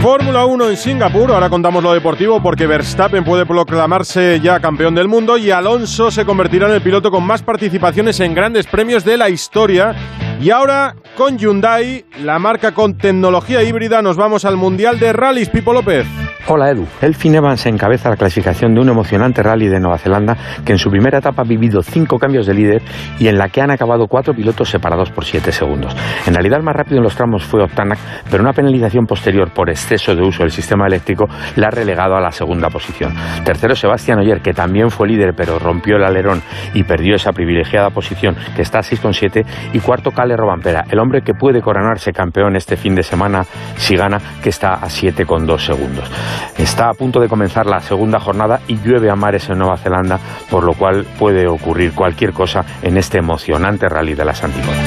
Fórmula 0.02 0.46
1 0.46 0.70
en 0.70 0.78
Singapur, 0.78 1.30
ahora 1.30 1.50
contamos 1.50 1.84
lo 1.84 1.92
deportivo 1.92 2.42
porque 2.42 2.66
Verstappen 2.66 3.26
puede 3.26 3.46
proclamarse 3.46 4.40
ya 4.42 4.62
campeón 4.62 4.96
del 4.96 5.10
mundo 5.10 5.38
y 5.38 5.52
Alonso 5.52 6.10
se 6.10 6.26
convertirá 6.26 6.68
en 6.68 6.76
el 6.76 6.82
piloto 6.82 7.12
con 7.12 7.26
más 7.26 7.44
participaciones 7.44 8.22
en 8.22 8.34
grandes 8.34 8.66
premios 8.66 9.04
de 9.04 9.18
la 9.18 9.30
historia. 9.30 9.94
Y 10.40 10.52
ahora 10.52 10.96
con 11.18 11.38
Hyundai, 11.38 12.06
la 12.24 12.40
marca 12.40 12.74
con 12.74 12.98
tecnología 12.98 13.62
híbrida, 13.62 14.02
nos 14.02 14.16
vamos 14.16 14.46
al 14.46 14.56
Mundial 14.56 15.00
de 15.00 15.12
Rallys, 15.12 15.50
Pipo 15.50 15.74
López. 15.74 16.08
Hola 16.52 16.72
Edu, 16.72 16.88
Elfin 17.00 17.36
Evans 17.36 17.64
encabeza 17.68 18.10
la 18.10 18.16
clasificación 18.16 18.74
de 18.74 18.82
un 18.82 18.90
emocionante 18.90 19.44
rally 19.44 19.68
de 19.68 19.80
Nueva 19.80 20.00
Zelanda 20.00 20.36
que 20.66 20.72
en 20.72 20.80
su 20.80 20.90
primera 20.90 21.20
etapa 21.20 21.44
ha 21.44 21.46
vivido 21.46 21.84
cinco 21.84 22.18
cambios 22.18 22.48
de 22.48 22.56
líder 22.56 22.82
y 23.20 23.28
en 23.28 23.38
la 23.38 23.50
que 23.50 23.62
han 23.62 23.70
acabado 23.70 24.08
cuatro 24.08 24.34
pilotos 24.34 24.68
separados 24.68 25.12
por 25.12 25.26
siete 25.26 25.52
segundos. 25.52 25.96
En 26.26 26.34
realidad 26.34 26.58
el 26.58 26.66
más 26.66 26.76
rápido 26.76 26.98
en 26.98 27.04
los 27.04 27.16
tramos 27.16 27.44
fue 27.44 27.62
Octanac, 27.62 28.00
pero 28.32 28.42
una 28.42 28.52
penalización 28.52 29.06
posterior 29.06 29.54
por 29.54 29.70
exceso 29.70 30.16
de 30.16 30.24
uso 30.24 30.42
del 30.42 30.50
sistema 30.50 30.88
eléctrico 30.88 31.28
la 31.56 31.68
ha 31.68 31.70
relegado 31.70 32.16
a 32.16 32.20
la 32.20 32.32
segunda 32.32 32.72
posición. 32.72 33.14
Tercero 33.44 33.76
Sebastián 33.76 34.18
Oyer, 34.18 34.42
que 34.42 34.54
también 34.54 34.90
fue 34.90 35.08
líder 35.08 35.36
pero 35.38 35.60
rompió 35.60 35.98
el 35.98 36.04
alerón 36.04 36.42
y 36.74 36.84
perdió 36.84 37.14
esa 37.14 37.32
privilegiada 37.32 37.92
posición 37.92 38.36
que 38.56 38.64
está 38.64 38.80
a 38.80 38.82
6,7 38.82 39.46
y 39.74 39.80
cuarto 39.82 40.10
Cale 40.10 40.36
Robampera, 40.36 40.84
el 40.90 40.98
hombre 40.98 41.22
que 41.22 41.36
puede 41.36 41.62
coronarse 41.62 42.12
campeón 42.12 42.56
este 42.56 42.76
fin 42.76 42.96
de 42.96 43.04
semana 43.04 43.46
si 43.78 43.96
gana, 43.96 44.20
que 44.42 44.50
está 44.50 44.74
a 44.74 44.88
7,2 44.88 45.60
segundos. 45.60 46.10
Está 46.58 46.90
a 46.90 46.94
punto 46.94 47.20
de 47.20 47.28
comenzar 47.28 47.66
la 47.66 47.80
segunda 47.80 48.20
jornada 48.20 48.62
y 48.68 48.78
llueve 48.78 49.10
a 49.10 49.16
mares 49.16 49.50
en 49.50 49.60
Nueva 49.60 49.78
Zelanda, 49.78 50.20
por 50.50 50.64
lo 50.64 50.74
cual 50.74 51.06
puede 51.18 51.48
ocurrir 51.48 51.94
cualquier 51.94 52.34
cosa 52.34 52.66
en 52.82 52.98
este 52.98 53.20
emocionante 53.20 53.88
rally 53.88 54.14
de 54.14 54.26
las 54.26 54.44
antípodas. 54.44 54.78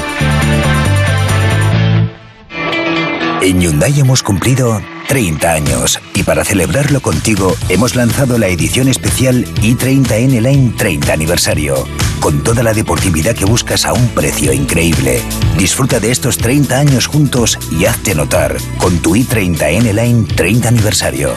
En 3.43 3.61
Hyundai 3.61 3.99
hemos 3.99 4.23
cumplido 4.23 4.81
30 5.09 5.53
años 5.53 6.01
y 6.15 6.23
para 6.23 6.45
celebrarlo 6.45 7.01
contigo 7.01 7.55
hemos 7.69 7.95
lanzado 7.95 8.39
la 8.39 8.49
edición 8.49 8.89
especial 8.89 9.45
i30N 9.57 10.41
Line 10.41 10.73
30 10.77 11.13
aniversario, 11.13 11.87
con 12.21 12.43
toda 12.43 12.63
la 12.63 12.73
deportividad 12.73 13.35
que 13.35 13.45
buscas 13.45 13.85
a 13.85 13.93
un 13.93 14.09
precio 14.09 14.53
increíble. 14.53 15.21
Disfruta 15.59 16.01
de 16.01 16.11
estos 16.11 16.39
30 16.39 16.79
años 16.79 17.07
juntos 17.07 17.59
y 17.71 17.87
hazte 17.87 18.15
notar 18.15 18.57
con 18.79 18.99
tu 18.99 19.15
i30N 19.17 19.93
Line 19.93 20.27
30 20.35 20.69
aniversario. 20.69 21.35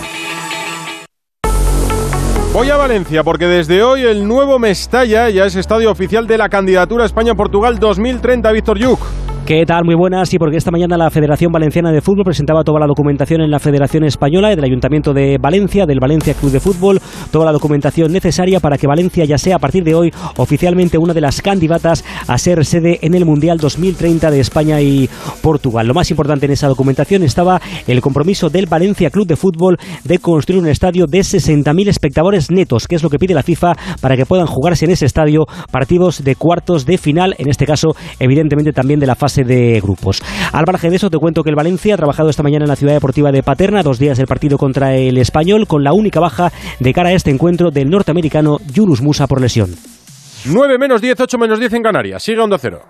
Voy 2.56 2.70
a 2.70 2.78
Valencia 2.78 3.22
porque 3.22 3.48
desde 3.48 3.84
hoy 3.84 4.04
el 4.04 4.26
nuevo 4.26 4.60
Mestalla 4.60 5.30
ya 5.30 5.46
es 5.46 5.56
estadio 5.56 5.92
oficial 5.92 6.26
de 6.26 6.38
la 6.38 6.48
candidatura 6.48 7.04
España-Portugal 7.04 7.80
2030, 7.80 8.50
Víctor 8.54 8.80
Yuk. 8.80 9.25
¿Qué 9.46 9.64
tal? 9.64 9.86
Muy 9.86 9.94
buenas. 9.94 10.30
Sí, 10.30 10.40
porque 10.40 10.58
esta 10.58 10.72
mañana 10.72 10.98
la 10.98 11.12
Federación 11.12 11.52
Valenciana 11.52 11.92
de 11.92 12.02
Fútbol 12.02 12.24
presentaba 12.24 12.64
toda 12.64 12.80
la 12.80 12.88
documentación 12.88 13.42
en 13.42 13.52
la 13.52 13.60
Federación 13.60 14.04
Española 14.04 14.52
y 14.52 14.56
del 14.56 14.66
Ayuntamiento 14.66 15.14
de 15.14 15.38
Valencia, 15.40 15.86
del 15.86 16.00
Valencia 16.00 16.34
Club 16.34 16.52
de 16.52 16.60
Fútbol, 16.60 17.00
toda 17.30 17.46
la 17.46 17.52
documentación 17.52 18.12
necesaria 18.12 18.60
para 18.60 18.80
que 18.80 18.88
Valencia 18.88 19.24
ya 19.24 19.38
sea 19.38 19.58
a 19.58 19.60
partir 19.60 19.84
de 19.84 19.94
hoy 19.94 20.12
oficialmente 20.38 20.98
una 20.98 21.14
de 21.14 21.22
las 21.22 21.44
candidatas 21.44 22.04
a 22.28 22.40
ser 22.40 22.66
sede 22.66 22.98
en 23.04 23.14
el 23.14 23.24
Mundial 23.24 23.60
2030 23.60 24.32
de 24.32 24.40
España 24.40 24.82
y 24.82 25.08
Portugal. 25.44 25.86
Lo 25.86 25.94
más 25.94 26.10
importante 26.10 26.48
en 26.48 26.52
esa 26.52 26.68
documentación 26.68 27.22
estaba 27.22 27.62
el 27.86 28.02
compromiso 28.02 28.50
del 28.50 28.66
Valencia 28.66 29.12
Club 29.12 29.28
de 29.28 29.36
Fútbol 29.36 29.78
de 30.06 30.18
construir 30.18 30.60
un 30.60 30.70
estadio 30.70 31.06
de 31.06 31.20
60.000 31.20 31.88
espectadores 31.88 32.50
netos, 32.50 32.88
que 32.88 32.96
es 32.96 33.04
lo 33.04 33.12
que 33.12 33.20
pide 33.20 33.36
la 33.36 33.44
FIFA 33.44 33.74
para 34.02 34.18
que 34.18 34.26
puedan 34.26 34.48
jugarse 34.48 34.86
en 34.86 34.92
ese 34.92 35.06
estadio 35.06 35.46
partidos 35.70 36.24
de 36.24 36.36
cuartos 36.36 36.88
de 36.88 36.98
final, 36.98 37.36
en 37.38 37.48
este 37.48 37.68
caso 37.68 37.96
evidentemente 38.18 38.74
también 38.74 39.00
de 39.00 39.06
la 39.06 39.14
fase 39.14 39.35
de 39.44 39.80
grupos. 39.82 40.22
Al 40.52 40.66
margen 40.66 40.92
de 40.92 40.98
eso, 40.98 41.10
te 41.10 41.18
cuento 41.18 41.44
que 41.44 41.50
el 41.50 41.56
Valencia 41.56 41.94
ha 41.94 41.98
trabajado 41.98 42.30
esta 42.30 42.44
mañana 42.44 42.66
en 42.66 42.70
la 42.70 42.76
ciudad 42.76 42.94
deportiva 42.94 43.32
de 43.32 43.44
Paterna, 43.44 43.84
dos 43.84 44.00
días 44.00 44.18
del 44.18 44.28
partido 44.28 44.58
contra 44.58 44.96
el 44.96 45.18
Español, 45.18 45.68
con 45.68 45.84
la 45.84 45.94
única 45.94 46.20
baja 46.20 46.52
de 46.80 46.94
cara 46.94 47.10
a 47.10 47.14
este 47.14 47.32
encuentro 47.32 47.72
del 47.72 47.90
norteamericano 47.90 48.58
Yunus 48.74 49.02
Musa 49.02 49.28
por 49.28 49.42
lesión. 49.42 49.76
9 50.46 50.78
menos 50.78 51.02
10, 51.02 51.20
8 51.20 51.38
menos 51.38 51.60
10 51.60 51.74
en 51.74 51.84
Canarias. 51.84 52.24
Sigue 52.24 52.40
Onda 52.40 52.58
Cero. 52.60 52.82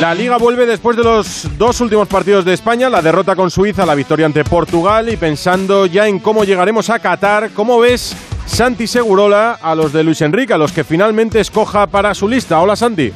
La 0.00 0.14
liga 0.14 0.38
vuelve 0.38 0.64
después 0.64 0.96
de 0.96 1.04
los 1.04 1.46
dos 1.58 1.78
últimos 1.82 2.08
partidos 2.08 2.42
de 2.46 2.54
España, 2.54 2.88
la 2.88 3.02
derrota 3.02 3.36
con 3.36 3.50
Suiza, 3.50 3.84
la 3.84 3.94
victoria 3.94 4.24
ante 4.24 4.44
Portugal 4.44 5.10
y 5.10 5.18
pensando 5.18 5.84
ya 5.84 6.08
en 6.08 6.20
cómo 6.20 6.44
llegaremos 6.44 6.88
a 6.88 6.98
Qatar, 6.98 7.50
¿cómo 7.50 7.78
ves 7.78 8.16
Santi 8.50 8.86
Segurola 8.86 9.52
a 9.52 9.74
los 9.74 9.92
de 9.92 10.04
Luis 10.04 10.20
Enrique, 10.20 10.52
a 10.52 10.58
los 10.58 10.72
que 10.72 10.84
finalmente 10.84 11.40
escoja 11.40 11.86
para 11.86 12.12
su 12.14 12.28
lista? 12.28 12.60
Hola 12.60 12.76
Santi. 12.76 13.12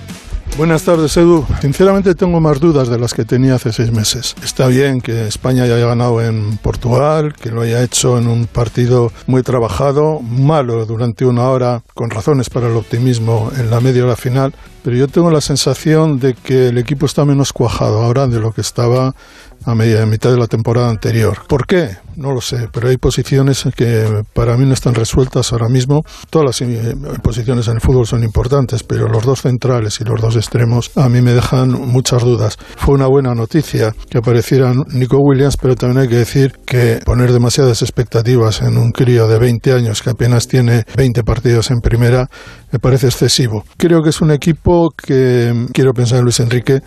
Buenas 0.57 0.85
tardes, 0.85 1.16
Edu. 1.16 1.44
Sinceramente 1.61 2.14
tengo 2.14 2.40
más 2.40 2.61
dudas 2.61 2.88
de 2.88 2.97
las 2.97 3.12
que 3.12 3.25
tenía 3.25 3.57
hace 3.57 3.73
seis 3.73 3.90
meses. 3.90 4.37
Está 4.44 4.68
bien 4.68 5.01
que 5.01 5.27
España 5.27 5.64
haya 5.64 5.77
ganado 5.77 6.23
en 6.23 6.57
Portugal, 6.59 7.35
que 7.35 7.51
lo 7.51 7.62
haya 7.62 7.83
hecho 7.83 8.16
en 8.18 8.29
un 8.29 8.47
partido 8.47 9.11
muy 9.27 9.42
trabajado, 9.42 10.20
malo 10.20 10.87
durante 10.87 11.27
una 11.27 11.49
hora, 11.49 11.83
con 11.92 12.11
razones 12.11 12.51
para 12.51 12.68
el 12.68 12.77
optimismo 12.77 13.51
en 13.59 13.68
la 13.68 13.81
media 13.81 14.05
hora 14.05 14.14
final, 14.14 14.55
pero 14.85 14.97
yo 14.97 15.09
tengo 15.09 15.31
la 15.33 15.40
sensación 15.40 16.20
de 16.20 16.35
que 16.35 16.68
el 16.68 16.79
equipo 16.79 17.07
está 17.07 17.25
menos 17.25 17.53
cuajado 17.53 18.03
ahora 18.03 18.29
de 18.29 18.38
lo 18.38 18.53
que 18.53 18.61
estaba 18.61 19.16
a 19.64 19.74
media 19.74 20.05
mitad 20.07 20.31
de 20.31 20.38
la 20.38 20.46
temporada 20.46 20.90
anterior. 20.90 21.38
¿Por 21.48 21.66
qué? 21.66 21.96
No 22.16 22.33
lo 22.33 22.40
sé, 22.40 22.68
pero 22.72 22.88
hay 22.88 22.96
posiciones 22.96 23.64
que 23.74 24.22
para 24.33 24.57
mí 24.57 24.64
no 24.66 24.74
están 24.74 24.94
resueltas 24.94 25.53
ahora 25.53 25.68
mismo. 25.68 26.03
Todas 26.31 26.46
las 26.46 26.61
eh, 26.61 26.94
posiciones 27.22 27.66
en 27.66 27.74
el 27.74 27.81
fútbol 27.81 28.07
son 28.07 28.22
importantes, 28.22 28.85
pero 28.85 29.09
los 29.09 29.24
dos 29.24 29.42
centrales 29.42 30.00
y 30.00 30.05
los 30.05 30.20
dos 30.20 30.37
extremos 30.37 30.92
a 30.96 31.09
mí 31.09 31.20
me 31.22 31.33
dejan 31.33 31.70
muchas 31.70 32.22
dudas. 32.22 32.57
Fue 32.77 32.94
una 32.94 33.07
buena 33.07 33.35
noticia 33.35 33.94
que 34.09 34.18
apareciera 34.18 34.72
Nico 34.92 35.18
Williams, 35.18 35.57
pero 35.57 35.74
también 35.74 36.03
hay 36.03 36.09
que 36.09 36.16
decir 36.16 36.53
que 36.64 37.00
poner 37.05 37.33
demasiadas 37.33 37.83
expectativas 37.83 38.62
en 38.62 38.79
un 38.79 38.92
crío 38.92 39.27
de 39.27 39.38
20 39.38 39.72
años 39.72 40.03
que 40.03 40.11
apenas 40.11 40.46
tiene 40.46 40.85
20 40.96 41.24
partidos 41.24 41.70
en 41.70 41.81
primera 41.81 42.29
me 42.70 42.79
parece 42.81 43.07
excesivo. 43.07 43.64
Creo 43.77 44.03
que 44.03 44.11
es 44.11 44.20
un 44.20 44.33
equipo 44.33 44.90
que 44.90 45.66
quiero 45.72 45.92
pensar 45.92 46.18
en 46.18 46.24
Luis 46.24 46.40
Enrique 46.40 46.81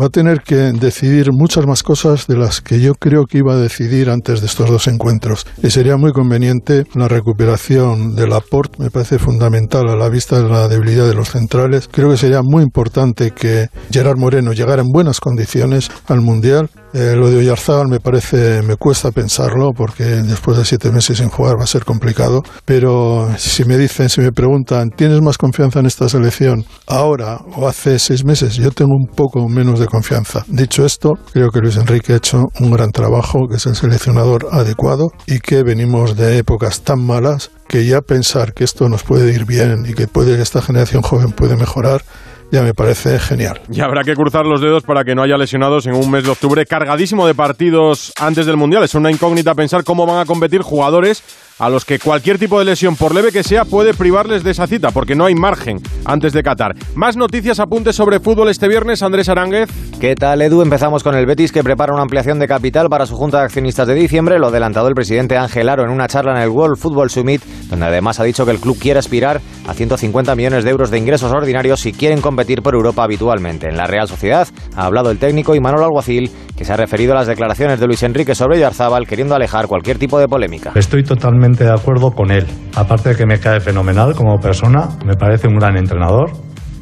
va 0.00 0.06
a 0.06 0.10
tener 0.10 0.40
que 0.40 0.54
decidir 0.54 1.32
muchas 1.32 1.66
más 1.66 1.82
cosas 1.82 2.26
de 2.26 2.36
las 2.36 2.60
que 2.60 2.80
yo 2.80 2.94
creo 2.94 3.26
que 3.26 3.38
iba 3.38 3.54
a 3.54 3.58
decidir 3.58 4.10
antes 4.10 4.40
de 4.40 4.46
estos 4.46 4.68
dos 4.68 4.86
encuentros. 4.88 5.46
Y 5.62 5.70
sería 5.70 5.96
muy 5.96 6.12
conveniente 6.12 6.84
la 6.94 7.08
recuperación 7.08 8.14
del 8.14 8.32
aporte, 8.32 8.82
me 8.82 8.90
parece 8.90 9.18
fundamental 9.18 9.88
a 9.88 9.96
la 9.96 10.08
vista 10.08 10.40
de 10.40 10.48
la 10.48 10.68
debilidad 10.68 11.06
de 11.06 11.14
los 11.14 11.30
centrales. 11.30 11.88
Creo 11.90 12.10
que 12.10 12.16
sería 12.16 12.40
muy 12.42 12.62
importante 12.62 13.32
que 13.32 13.68
Gerard 13.90 14.18
Moreno 14.18 14.52
llegara 14.52 14.82
en 14.82 14.88
buenas 14.88 15.20
condiciones 15.20 15.90
al 16.06 16.20
Mundial 16.20 16.70
eh, 16.92 17.14
lo 17.16 17.30
de 17.30 17.38
Oyarzábal 17.38 17.88
me 17.88 18.00
parece, 18.00 18.62
me 18.62 18.76
cuesta 18.76 19.10
pensarlo 19.12 19.72
porque 19.72 20.04
después 20.04 20.58
de 20.58 20.64
siete 20.64 20.90
meses 20.90 21.18
sin 21.18 21.28
jugar 21.28 21.58
va 21.58 21.64
a 21.64 21.66
ser 21.66 21.84
complicado. 21.84 22.42
Pero 22.64 23.28
si 23.38 23.64
me 23.64 23.76
dicen, 23.76 24.08
si 24.08 24.20
me 24.20 24.32
preguntan, 24.32 24.90
¿tienes 24.90 25.20
más 25.20 25.38
confianza 25.38 25.80
en 25.80 25.86
esta 25.86 26.08
selección 26.08 26.64
ahora 26.86 27.40
o 27.56 27.68
hace 27.68 27.98
seis 27.98 28.24
meses? 28.24 28.56
Yo 28.56 28.70
tengo 28.70 28.94
un 28.94 29.06
poco 29.14 29.48
menos 29.48 29.78
de 29.78 29.86
confianza. 29.86 30.44
Dicho 30.48 30.84
esto, 30.84 31.12
creo 31.32 31.50
que 31.50 31.60
Luis 31.60 31.76
Enrique 31.76 32.12
ha 32.12 32.16
hecho 32.16 32.46
un 32.58 32.70
gran 32.70 32.90
trabajo, 32.90 33.46
que 33.48 33.56
es 33.56 33.66
el 33.66 33.76
seleccionador 33.76 34.48
adecuado 34.50 35.08
y 35.26 35.40
que 35.40 35.62
venimos 35.62 36.16
de 36.16 36.38
épocas 36.38 36.82
tan 36.82 37.04
malas 37.04 37.50
que 37.68 37.86
ya 37.86 38.00
pensar 38.00 38.52
que 38.52 38.64
esto 38.64 38.88
nos 38.88 39.04
puede 39.04 39.32
ir 39.32 39.44
bien 39.44 39.84
y 39.86 39.94
que 39.94 40.08
puede 40.08 40.40
esta 40.42 40.60
generación 40.60 41.02
joven 41.02 41.30
puede 41.30 41.56
mejorar 41.56 42.02
ya 42.50 42.62
me 42.62 42.74
parece 42.74 43.18
genial. 43.18 43.60
Y 43.70 43.80
habrá 43.80 44.04
que 44.04 44.14
cruzar 44.14 44.46
los 44.46 44.60
dedos 44.60 44.82
para 44.82 45.04
que 45.04 45.14
no 45.14 45.22
haya 45.22 45.36
lesionados 45.36 45.86
en 45.86 45.94
un 45.94 46.10
mes 46.10 46.24
de 46.24 46.30
octubre 46.30 46.66
cargadísimo 46.66 47.26
de 47.26 47.34
partidos 47.34 48.12
antes 48.18 48.46
del 48.46 48.56
Mundial. 48.56 48.82
Es 48.82 48.94
una 48.94 49.10
incógnita 49.10 49.54
pensar 49.54 49.84
cómo 49.84 50.06
van 50.06 50.18
a 50.18 50.24
competir 50.24 50.62
jugadores 50.62 51.22
a 51.60 51.68
los 51.68 51.84
que 51.84 51.98
cualquier 51.98 52.38
tipo 52.38 52.58
de 52.58 52.64
lesión, 52.64 52.96
por 52.96 53.14
leve 53.14 53.30
que 53.30 53.42
sea, 53.42 53.66
puede 53.66 53.92
privarles 53.92 54.42
de 54.42 54.50
esa 54.50 54.66
cita, 54.66 54.90
porque 54.90 55.14
no 55.14 55.26
hay 55.26 55.34
margen 55.34 55.78
antes 56.06 56.32
de 56.32 56.42
Qatar. 56.42 56.74
Más 56.94 57.18
noticias, 57.18 57.60
apuntes 57.60 57.94
sobre 57.94 58.18
fútbol 58.18 58.48
este 58.48 58.66
viernes, 58.66 59.02
Andrés 59.02 59.28
Aránguez. 59.28 59.68
¿Qué 60.00 60.14
tal, 60.14 60.40
Edu? 60.40 60.62
Empezamos 60.62 61.02
con 61.02 61.14
el 61.14 61.26
Betis, 61.26 61.52
que 61.52 61.62
prepara 61.62 61.92
una 61.92 62.02
ampliación 62.02 62.38
de 62.38 62.48
capital 62.48 62.88
para 62.88 63.04
su 63.04 63.14
Junta 63.14 63.38
de 63.38 63.44
Accionistas 63.44 63.86
de 63.86 63.94
diciembre. 63.94 64.38
Lo 64.38 64.46
ha 64.46 64.48
adelantado 64.48 64.88
el 64.88 64.94
presidente 64.94 65.36
Ángel 65.36 65.68
Aro 65.68 65.84
en 65.84 65.90
una 65.90 66.08
charla 66.08 66.32
en 66.32 66.42
el 66.42 66.48
World 66.48 66.78
Football 66.78 67.10
Summit, 67.10 67.42
donde 67.68 67.84
además 67.84 68.18
ha 68.20 68.24
dicho 68.24 68.46
que 68.46 68.52
el 68.52 68.58
club 68.58 68.78
quiere 68.78 68.98
aspirar 68.98 69.42
a 69.68 69.74
150 69.74 70.34
millones 70.34 70.64
de 70.64 70.70
euros 70.70 70.90
de 70.90 70.96
ingresos 70.96 71.30
ordinarios 71.30 71.80
si 71.80 71.92
quieren 71.92 72.22
competir 72.22 72.62
por 72.62 72.74
Europa 72.74 73.04
habitualmente. 73.04 73.68
En 73.68 73.76
la 73.76 73.86
Real 73.86 74.08
Sociedad 74.08 74.48
ha 74.76 74.86
hablado 74.86 75.10
el 75.10 75.18
técnico 75.18 75.54
Imanol 75.54 75.84
Alguacil, 75.84 76.30
que 76.56 76.64
se 76.64 76.72
ha 76.72 76.76
referido 76.76 77.12
a 77.12 77.16
las 77.16 77.26
declaraciones 77.26 77.78
de 77.80 77.86
Luis 77.86 78.02
Enrique 78.02 78.34
sobre 78.34 78.58
Yarzábal, 78.58 79.06
queriendo 79.06 79.34
alejar 79.34 79.66
cualquier 79.66 79.98
tipo 79.98 80.18
de 80.18 80.26
polémica. 80.26 80.72
Estoy 80.74 81.02
totalmente 81.02 81.49
de 81.52 81.70
acuerdo 81.70 82.12
con 82.12 82.30
él. 82.30 82.46
Aparte 82.74 83.10
de 83.10 83.16
que 83.16 83.26
me 83.26 83.38
cae 83.38 83.60
fenomenal 83.60 84.14
como 84.14 84.38
persona, 84.38 84.88
me 85.04 85.14
parece 85.14 85.48
un 85.48 85.56
gran 85.56 85.76
entrenador 85.76 86.30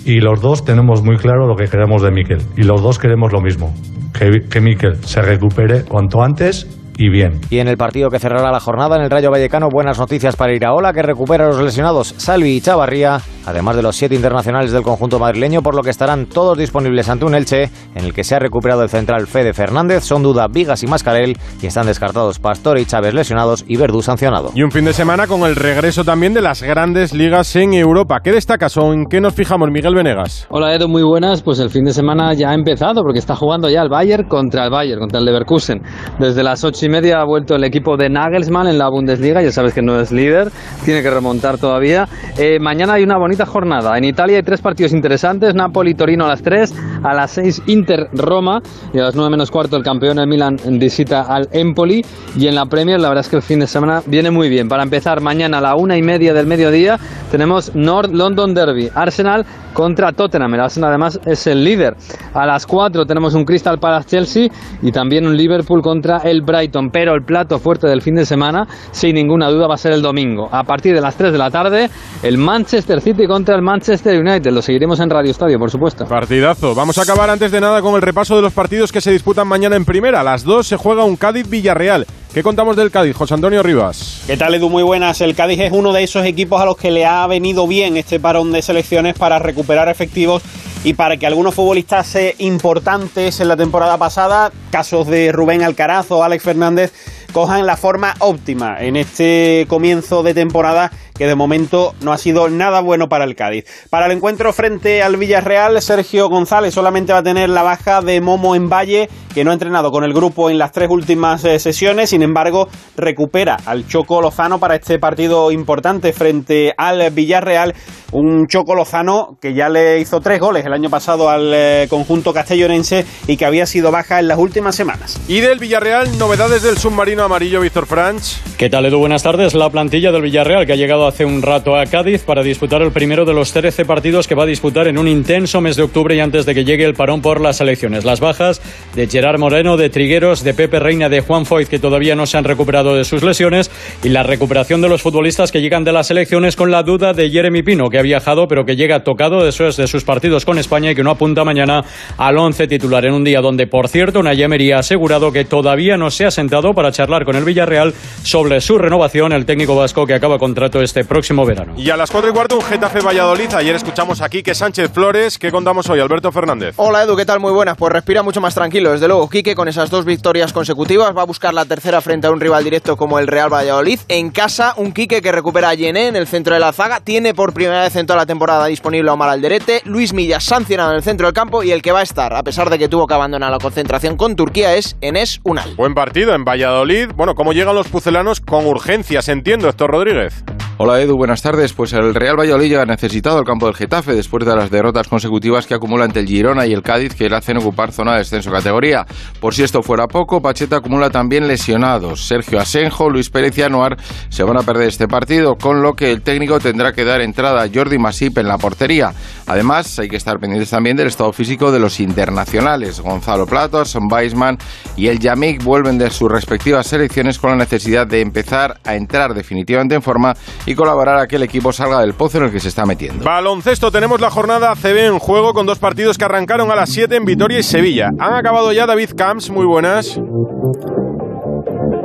y 0.04 0.20
los 0.20 0.40
dos 0.40 0.64
tenemos 0.64 1.02
muy 1.02 1.16
claro 1.16 1.46
lo 1.46 1.56
que 1.56 1.66
queremos 1.66 2.02
de 2.02 2.10
Miquel. 2.10 2.42
Y 2.56 2.62
los 2.62 2.82
dos 2.82 2.98
queremos 2.98 3.32
lo 3.32 3.40
mismo, 3.40 3.74
que, 4.12 4.48
que 4.48 4.60
Miquel 4.60 5.04
se 5.04 5.20
recupere 5.22 5.84
cuanto 5.84 6.22
antes 6.22 6.77
y 6.98 7.08
bien. 7.08 7.40
Y 7.48 7.60
en 7.60 7.68
el 7.68 7.76
partido 7.76 8.10
que 8.10 8.18
cerrará 8.18 8.50
la 8.50 8.60
jornada 8.60 8.96
en 8.96 9.02
el 9.02 9.10
Rayo 9.10 9.30
Vallecano, 9.30 9.68
buenas 9.70 9.98
noticias 9.98 10.34
para 10.34 10.52
Iraola, 10.52 10.92
que 10.92 11.02
recupera 11.02 11.44
a 11.44 11.48
los 11.48 11.62
lesionados 11.62 12.14
Salvi 12.18 12.56
y 12.56 12.60
Chavarría, 12.60 13.20
además 13.46 13.76
de 13.76 13.82
los 13.82 13.96
siete 13.96 14.16
internacionales 14.16 14.72
del 14.72 14.82
conjunto 14.82 15.20
madrileño, 15.20 15.62
por 15.62 15.76
lo 15.76 15.82
que 15.82 15.90
estarán 15.90 16.26
todos 16.26 16.58
disponibles 16.58 17.08
ante 17.08 17.24
un 17.24 17.36
Elche, 17.36 17.70
en 17.94 18.04
el 18.04 18.12
que 18.12 18.24
se 18.24 18.34
ha 18.34 18.40
recuperado 18.40 18.82
el 18.82 18.88
central 18.88 19.28
Fede 19.28 19.54
Fernández, 19.54 20.02
son 20.02 20.24
duda 20.24 20.48
Vigas 20.48 20.82
y 20.82 20.88
Mascarel, 20.88 21.38
y 21.62 21.66
están 21.66 21.86
descartados 21.86 22.40
Pastor 22.40 22.78
y 22.78 22.84
Chávez 22.84 23.14
lesionados 23.14 23.64
y 23.68 23.76
Verdú 23.76 24.02
sancionado. 24.02 24.50
Y 24.54 24.64
un 24.64 24.72
fin 24.72 24.84
de 24.84 24.92
semana 24.92 25.28
con 25.28 25.42
el 25.42 25.54
regreso 25.54 26.04
también 26.04 26.34
de 26.34 26.42
las 26.42 26.64
grandes 26.64 27.14
ligas 27.14 27.54
en 27.54 27.74
Europa. 27.74 28.18
¿Qué 28.24 28.32
destacas 28.32 28.76
o 28.76 28.92
en 28.92 29.06
qué 29.06 29.20
nos 29.20 29.34
fijamos, 29.34 29.70
Miguel 29.70 29.94
Venegas? 29.94 30.48
Hola 30.50 30.74
Edu, 30.74 30.88
muy 30.88 31.04
buenas. 31.04 31.42
Pues 31.42 31.60
el 31.60 31.70
fin 31.70 31.84
de 31.84 31.92
semana 31.92 32.34
ya 32.34 32.50
ha 32.50 32.54
empezado 32.54 33.02
porque 33.02 33.20
está 33.20 33.36
jugando 33.36 33.70
ya 33.70 33.82
el 33.82 33.88
Bayern 33.88 34.28
contra 34.28 34.64
el 34.64 34.70
Bayern, 34.70 34.98
contra 34.98 35.20
el 35.20 35.26
Leverkusen. 35.26 35.80
Desde 36.18 36.42
las 36.42 36.64
ocho 36.64 36.86
y 36.86 36.87
media 36.88 37.20
ha 37.20 37.24
vuelto 37.24 37.54
el 37.54 37.64
equipo 37.64 37.96
de 37.96 38.08
Nagelsmann 38.08 38.68
en 38.68 38.78
la 38.78 38.88
Bundesliga, 38.88 39.42
ya 39.42 39.52
sabes 39.52 39.74
que 39.74 39.82
no 39.82 40.00
es 40.00 40.12
líder, 40.12 40.50
tiene 40.84 41.02
que 41.02 41.10
remontar 41.10 41.58
todavía. 41.58 42.08
Eh, 42.36 42.58
mañana 42.60 42.94
hay 42.94 43.02
una 43.02 43.18
bonita 43.18 43.46
jornada. 43.46 43.96
En 43.96 44.04
Italia 44.04 44.36
hay 44.36 44.42
tres 44.42 44.60
partidos 44.60 44.92
interesantes, 44.92 45.54
Napoli-Torino 45.54 46.24
a 46.24 46.28
las 46.28 46.42
3, 46.42 46.74
a 47.02 47.14
las 47.14 47.30
6 47.32 47.62
Inter-Roma 47.66 48.60
y 48.92 48.98
a 48.98 49.04
las 49.04 49.14
9 49.14 49.30
menos 49.30 49.50
cuarto 49.50 49.76
el 49.76 49.82
campeón 49.82 50.16
de 50.16 50.26
Milan 50.26 50.56
visita 50.78 51.22
al 51.22 51.48
Empoli 51.52 52.04
y 52.36 52.46
en 52.46 52.54
la 52.54 52.66
Premier 52.66 53.00
la 53.00 53.08
verdad 53.08 53.24
es 53.24 53.28
que 53.28 53.36
el 53.36 53.42
fin 53.42 53.60
de 53.60 53.66
semana 53.66 54.02
viene 54.06 54.30
muy 54.30 54.48
bien. 54.48 54.68
Para 54.68 54.82
empezar 54.82 55.20
mañana 55.20 55.58
a 55.58 55.60
la 55.60 55.76
una 55.76 55.96
y 55.96 56.02
media 56.02 56.32
del 56.34 56.46
mediodía 56.46 56.98
tenemos 57.30 57.74
North 57.74 58.12
London 58.12 58.54
Derby, 58.54 58.88
Arsenal 58.94 59.44
contra 59.72 60.12
Tottenham. 60.12 60.54
El 60.54 60.60
Arsenal 60.60 60.90
además 60.90 61.20
es 61.24 61.46
el 61.46 61.62
líder. 61.64 61.96
A 62.34 62.46
las 62.46 62.66
4 62.66 63.06
tenemos 63.06 63.34
un 63.34 63.44
Crystal 63.44 63.78
Palace 63.78 64.08
Chelsea 64.08 64.48
y 64.82 64.92
también 64.92 65.26
un 65.26 65.36
Liverpool 65.36 65.82
contra 65.82 66.18
el 66.18 66.42
Brighton. 66.42 66.77
Pero 66.92 67.14
el 67.14 67.22
plato 67.22 67.58
fuerte 67.58 67.86
del 67.86 68.02
fin 68.02 68.14
de 68.14 68.24
semana, 68.24 68.66
sin 68.92 69.14
ninguna 69.14 69.48
duda, 69.48 69.66
va 69.66 69.74
a 69.74 69.78
ser 69.78 69.92
el 69.92 70.02
domingo. 70.02 70.48
A 70.50 70.64
partir 70.64 70.94
de 70.94 71.00
las 71.00 71.16
3 71.16 71.32
de 71.32 71.38
la 71.38 71.50
tarde, 71.50 71.90
el 72.22 72.38
Manchester 72.38 73.00
City 73.00 73.26
contra 73.26 73.54
el 73.54 73.62
Manchester 73.62 74.20
United. 74.20 74.50
Lo 74.50 74.62
seguiremos 74.62 75.00
en 75.00 75.10
Radio 75.10 75.30
Estadio, 75.30 75.58
por 75.58 75.70
supuesto. 75.70 76.06
Partidazo. 76.06 76.74
Vamos 76.74 76.98
a 76.98 77.02
acabar 77.02 77.30
antes 77.30 77.50
de 77.50 77.60
nada 77.60 77.82
con 77.82 77.94
el 77.94 78.02
repaso 78.02 78.36
de 78.36 78.42
los 78.42 78.52
partidos 78.52 78.92
que 78.92 79.00
se 79.00 79.10
disputan 79.10 79.46
mañana 79.46 79.76
en 79.76 79.84
primera. 79.84 80.20
A 80.20 80.24
las 80.24 80.44
2 80.44 80.66
se 80.66 80.76
juega 80.76 81.04
un 81.04 81.16
Cádiz-Villarreal. 81.16 82.06
¿Qué 82.32 82.42
contamos 82.42 82.76
del 82.76 82.90
Cádiz, 82.90 83.16
José 83.16 83.34
Antonio 83.34 83.62
Rivas? 83.62 84.22
¿Qué 84.26 84.36
tal, 84.36 84.54
Edu? 84.54 84.68
Muy 84.68 84.82
buenas. 84.82 85.20
El 85.22 85.34
Cádiz 85.34 85.60
es 85.60 85.72
uno 85.72 85.94
de 85.94 86.02
esos 86.02 86.26
equipos 86.26 86.60
a 86.60 86.66
los 86.66 86.76
que 86.76 86.90
le 86.90 87.06
ha 87.06 87.26
venido 87.26 87.66
bien 87.66 87.96
este 87.96 88.20
parón 88.20 88.52
de 88.52 88.60
selecciones 88.60 89.14
para 89.14 89.38
recuperar 89.38 89.88
efectivos 89.88 90.42
y 90.84 90.92
para 90.92 91.16
que 91.16 91.26
algunos 91.26 91.54
futbolistas 91.54 92.16
importantes 92.36 93.40
en 93.40 93.48
la 93.48 93.56
temporada 93.56 93.96
pasada, 93.96 94.52
casos 94.70 95.06
de 95.06 95.32
Rubén 95.32 95.62
Alcaraz 95.62 96.10
o 96.10 96.22
Alex 96.22 96.44
Fernández, 96.44 96.92
cojan 97.32 97.66
la 97.66 97.76
forma 97.78 98.14
óptima 98.20 98.76
en 98.80 98.96
este 98.96 99.64
comienzo 99.66 100.22
de 100.22 100.34
temporada 100.34 100.92
que 101.18 101.26
de 101.26 101.34
momento 101.34 101.94
no 102.00 102.12
ha 102.12 102.18
sido 102.18 102.48
nada 102.48 102.80
bueno 102.80 103.08
para 103.08 103.24
el 103.24 103.34
Cádiz. 103.34 103.64
Para 103.90 104.06
el 104.06 104.12
encuentro 104.12 104.52
frente 104.52 105.02
al 105.02 105.16
Villarreal, 105.16 105.82
Sergio 105.82 106.28
González 106.28 106.72
solamente 106.72 107.12
va 107.12 107.18
a 107.18 107.22
tener 107.22 107.50
la 107.50 107.62
baja 107.62 108.00
de 108.00 108.20
Momo 108.20 108.54
en 108.54 108.68
Valle, 108.68 109.08
que 109.34 109.44
no 109.44 109.50
ha 109.50 109.54
entrenado 109.54 109.90
con 109.90 110.04
el 110.04 110.14
grupo 110.14 110.48
en 110.48 110.58
las 110.58 110.72
tres 110.72 110.88
últimas 110.90 111.44
eh, 111.44 111.58
sesiones, 111.58 112.10
sin 112.10 112.22
embargo 112.22 112.68
recupera 112.96 113.56
al 113.66 113.86
Choco 113.86 114.22
Lozano 114.22 114.58
para 114.58 114.76
este 114.76 114.98
partido 114.98 115.50
importante 115.50 116.12
frente 116.12 116.72
al 116.76 117.10
Villarreal, 117.10 117.74
un 118.12 118.46
Choco 118.46 118.74
Lozano 118.74 119.36
que 119.40 119.54
ya 119.54 119.68
le 119.68 119.98
hizo 119.98 120.20
tres 120.20 120.40
goles 120.40 120.64
el 120.64 120.72
año 120.72 120.88
pasado 120.88 121.28
al 121.28 121.52
eh, 121.52 121.86
conjunto 121.90 122.32
castellonense 122.32 123.04
y 123.26 123.36
que 123.36 123.44
había 123.44 123.66
sido 123.66 123.90
baja 123.90 124.20
en 124.20 124.28
las 124.28 124.38
últimas 124.38 124.76
semanas. 124.76 125.20
Y 125.26 125.40
del 125.40 125.58
Villarreal, 125.58 126.16
novedades 126.18 126.62
del 126.62 126.78
submarino 126.78 127.24
amarillo 127.24 127.60
Víctor 127.60 127.86
Franch. 127.86 128.38
¿Qué 128.56 128.70
tal 128.70 128.86
Edu? 128.86 128.98
Buenas 128.98 129.22
tardes. 129.22 129.54
La 129.54 129.70
plantilla 129.70 130.12
del 130.12 130.22
Villarreal 130.22 130.66
que 130.66 130.72
ha 130.72 130.76
llegado 130.76 131.07
hace 131.08 131.24
un 131.24 131.42
rato 131.42 131.76
a 131.76 131.86
Cádiz 131.86 132.22
para 132.22 132.42
disputar 132.42 132.82
el 132.82 132.92
primero 132.92 133.24
de 133.24 133.32
los 133.32 133.52
13 133.52 133.84
partidos 133.84 134.28
que 134.28 134.34
va 134.34 134.44
a 134.44 134.46
disputar 134.46 134.86
en 134.86 134.98
un 134.98 135.08
intenso 135.08 135.60
mes 135.60 135.76
de 135.76 135.82
octubre 135.82 136.14
y 136.14 136.20
antes 136.20 136.46
de 136.46 136.54
que 136.54 136.64
llegue 136.64 136.84
el 136.84 136.94
parón 136.94 137.22
por 137.22 137.40
las 137.40 137.60
elecciones. 137.60 138.04
Las 138.04 138.20
bajas 138.20 138.60
de 138.94 139.06
Gerard 139.06 139.38
Moreno, 139.38 139.76
de 139.76 139.90
Trigueros, 139.90 140.44
de 140.44 140.54
Pepe 140.54 140.78
Reina, 140.78 141.08
de 141.08 141.20
Juan 141.20 141.46
Foyt, 141.46 141.68
que 141.68 141.78
todavía 141.78 142.14
no 142.14 142.26
se 142.26 142.38
han 142.38 142.44
recuperado 142.44 142.94
de 142.94 143.04
sus 143.04 143.22
lesiones, 143.22 143.70
y 144.04 144.10
la 144.10 144.22
recuperación 144.22 144.80
de 144.80 144.88
los 144.88 145.02
futbolistas 145.02 145.50
que 145.50 145.60
llegan 145.60 145.84
de 145.84 145.92
las 145.92 146.10
elecciones 146.10 146.56
con 146.56 146.70
la 146.70 146.82
duda 146.82 147.12
de 147.12 147.30
Jeremy 147.30 147.62
Pino, 147.62 147.90
que 147.90 147.98
ha 147.98 148.02
viajado 148.02 148.46
pero 148.46 148.64
que 148.64 148.76
llega 148.76 149.02
tocado 149.02 149.44
de 149.44 149.52
sus, 149.52 149.76
de 149.76 149.86
sus 149.86 150.04
partidos 150.04 150.44
con 150.44 150.58
España 150.58 150.90
y 150.90 150.94
que 150.94 151.02
no 151.02 151.10
apunta 151.10 151.44
mañana 151.44 151.84
al 152.16 152.38
11 152.38 152.68
titular 152.68 153.04
en 153.04 153.14
un 153.14 153.24
día 153.24 153.40
donde, 153.40 153.66
por 153.66 153.88
cierto, 153.88 154.20
una 154.20 154.34
Emery 154.34 154.72
ha 154.72 154.78
asegurado 154.78 155.32
que 155.32 155.44
todavía 155.44 155.96
no 155.96 156.10
se 156.10 156.26
ha 156.26 156.30
sentado 156.30 156.74
para 156.74 156.92
charlar 156.92 157.24
con 157.24 157.36
el 157.36 157.44
Villarreal 157.44 157.94
sobre 158.22 158.60
su 158.60 158.78
renovación, 158.78 159.32
el 159.32 159.46
técnico 159.46 159.74
vasco 159.74 160.06
que 160.06 160.14
acaba 160.14 160.38
contrato 160.38 160.82
este 160.82 160.97
próximo 161.06 161.44
verano. 161.44 161.74
Y 161.76 161.90
a 161.90 161.96
las 161.96 162.10
4 162.10 162.30
y 162.30 162.32
cuarto 162.32 162.56
un 162.56 162.62
Getafe 162.62 163.00
Valladolid. 163.00 163.52
Ayer 163.54 163.76
escuchamos 163.76 164.20
aquí 164.20 164.42
que 164.42 164.54
Sánchez 164.54 164.90
Flores. 164.92 165.38
¿Qué 165.38 165.50
contamos 165.50 165.88
hoy, 165.88 166.00
Alberto 166.00 166.32
Fernández? 166.32 166.74
Hola 166.76 167.02
Edu, 167.02 167.16
¿qué 167.16 167.26
tal? 167.26 167.40
Muy 167.40 167.52
buenas. 167.52 167.76
Pues 167.76 167.92
respira 167.92 168.22
mucho 168.22 168.40
más 168.40 168.54
tranquilo. 168.54 168.92
Desde 168.92 169.08
luego, 169.08 169.28
Quique 169.28 169.54
con 169.54 169.68
esas 169.68 169.90
dos 169.90 170.04
victorias 170.04 170.52
consecutivas 170.52 171.16
va 171.16 171.22
a 171.22 171.26
buscar 171.26 171.54
la 171.54 171.64
tercera 171.64 172.00
frente 172.00 172.26
a 172.26 172.30
un 172.30 172.40
rival 172.40 172.64
directo 172.64 172.96
como 172.96 173.18
el 173.18 173.26
Real 173.26 173.52
Valladolid. 173.52 174.00
En 174.08 174.30
casa, 174.30 174.74
un 174.76 174.92
Quique 174.92 175.22
que 175.22 175.32
recupera 175.32 175.70
a 175.70 175.74
Yené 175.74 176.08
en 176.08 176.16
el 176.16 176.26
centro 176.26 176.54
de 176.54 176.60
la 176.60 176.72
zaga. 176.72 177.00
Tiene 177.00 177.34
por 177.34 177.52
primera 177.52 177.82
vez 177.82 177.96
en 177.96 178.06
toda 178.06 178.18
la 178.18 178.26
temporada 178.26 178.66
disponible 178.66 179.10
a 179.10 179.14
Omar 179.14 179.28
Alderete. 179.30 179.82
Luis 179.84 180.12
Millas 180.12 180.44
sancionado 180.44 180.90
en 180.90 180.96
el 180.96 181.02
centro 181.02 181.26
del 181.26 181.34
campo 181.34 181.62
y 181.62 181.72
el 181.72 181.82
que 181.82 181.92
va 181.92 182.00
a 182.00 182.02
estar, 182.02 182.34
a 182.34 182.42
pesar 182.42 182.70
de 182.70 182.78
que 182.78 182.88
tuvo 182.88 183.06
que 183.06 183.14
abandonar 183.14 183.50
la 183.50 183.58
concentración 183.58 184.16
con 184.16 184.36
Turquía, 184.36 184.74
es 184.74 184.96
Enes 185.00 185.40
Unal. 185.44 185.74
Buen 185.76 185.94
partido 185.94 186.34
en 186.34 186.44
Valladolid. 186.44 187.10
Bueno, 187.14 187.34
¿cómo 187.34 187.52
llegan 187.52 187.74
los 187.74 187.88
pucelanos 187.88 188.40
con 188.40 188.66
urgencias? 188.66 189.28
Entiendo, 189.28 189.68
Héctor 189.68 189.90
Rodríguez. 189.90 190.44
Hola 190.80 191.00
Edu, 191.00 191.16
buenas 191.16 191.42
tardes. 191.42 191.72
Pues 191.72 191.92
el 191.92 192.14
Real 192.14 192.38
Valladolid 192.38 192.70
ya 192.70 192.82
ha 192.82 192.86
necesitado 192.86 193.40
el 193.40 193.44
campo 193.44 193.66
del 193.66 193.74
Getafe 193.74 194.14
después 194.14 194.46
de 194.46 194.54
las 194.54 194.70
derrotas 194.70 195.08
consecutivas 195.08 195.66
que 195.66 195.74
acumula 195.74 196.04
ante 196.04 196.20
el 196.20 196.28
Girona 196.28 196.68
y 196.68 196.72
el 196.72 196.82
Cádiz 196.82 197.16
que 197.16 197.28
le 197.28 197.34
hacen 197.34 197.56
ocupar 197.56 197.90
zona 197.90 198.12
de 198.12 198.18
descenso 198.18 198.52
categoría. 198.52 199.04
Por 199.40 199.54
si 199.54 199.64
esto 199.64 199.82
fuera 199.82 200.06
poco, 200.06 200.40
Pacheta 200.40 200.76
acumula 200.76 201.10
también 201.10 201.48
lesionados. 201.48 202.28
Sergio 202.28 202.60
Asenjo, 202.60 203.10
Luis 203.10 203.28
Pérez 203.28 203.58
y 203.58 203.62
Anuar 203.62 203.96
se 204.28 204.44
van 204.44 204.56
a 204.56 204.62
perder 204.62 204.86
este 204.86 205.08
partido, 205.08 205.56
con 205.56 205.82
lo 205.82 205.94
que 205.94 206.12
el 206.12 206.22
técnico 206.22 206.60
tendrá 206.60 206.92
que 206.92 207.04
dar 207.04 207.22
entrada 207.22 207.60
a 207.60 207.68
Jordi 207.68 207.98
Masip 207.98 208.38
en 208.38 208.46
la 208.46 208.56
portería. 208.56 209.12
Además, 209.48 209.98
hay 209.98 210.08
que 210.08 210.16
estar 210.16 210.38
pendientes 210.38 210.70
también 210.70 210.96
del 210.96 211.08
estado 211.08 211.32
físico 211.32 211.72
de 211.72 211.80
los 211.80 211.98
internacionales. 211.98 213.00
Gonzalo 213.00 213.46
Platos, 213.46 213.98
Weisman 214.08 214.56
y 214.96 215.08
el 215.08 215.18
Yamik 215.18 215.60
vuelven 215.64 215.98
de 215.98 216.08
sus 216.10 216.30
respectivas 216.30 216.86
selecciones 216.86 217.40
con 217.40 217.50
la 217.50 217.56
necesidad 217.56 218.06
de 218.06 218.20
empezar 218.20 218.78
a 218.84 218.94
entrar 218.94 219.34
definitivamente 219.34 219.96
en 219.96 220.02
forma 220.02 220.36
y 220.68 220.74
colaborar 220.74 221.18
a 221.18 221.26
que 221.26 221.36
el 221.36 221.44
equipo 221.44 221.72
salga 221.72 222.00
del 222.00 222.12
pozo 222.12 222.36
en 222.36 222.44
el 222.44 222.52
que 222.52 222.60
se 222.60 222.68
está 222.68 222.84
metiendo. 222.84 223.24
Baloncesto, 223.24 223.90
tenemos 223.90 224.20
la 224.20 224.30
jornada 224.30 224.74
CB 224.74 225.06
en 225.06 225.18
juego 225.18 225.54
con 225.54 225.64
dos 225.64 225.78
partidos 225.78 226.18
que 226.18 226.26
arrancaron 226.26 226.70
a 226.70 226.76
las 226.76 226.90
7 226.90 227.16
en 227.16 227.24
Vitoria 227.24 227.58
y 227.58 227.62
Sevilla. 227.62 228.10
Han 228.18 228.34
acabado 228.34 228.70
ya 228.72 228.84
David 228.84 229.12
Camps, 229.16 229.48
muy 229.48 229.64
buenas. 229.64 230.20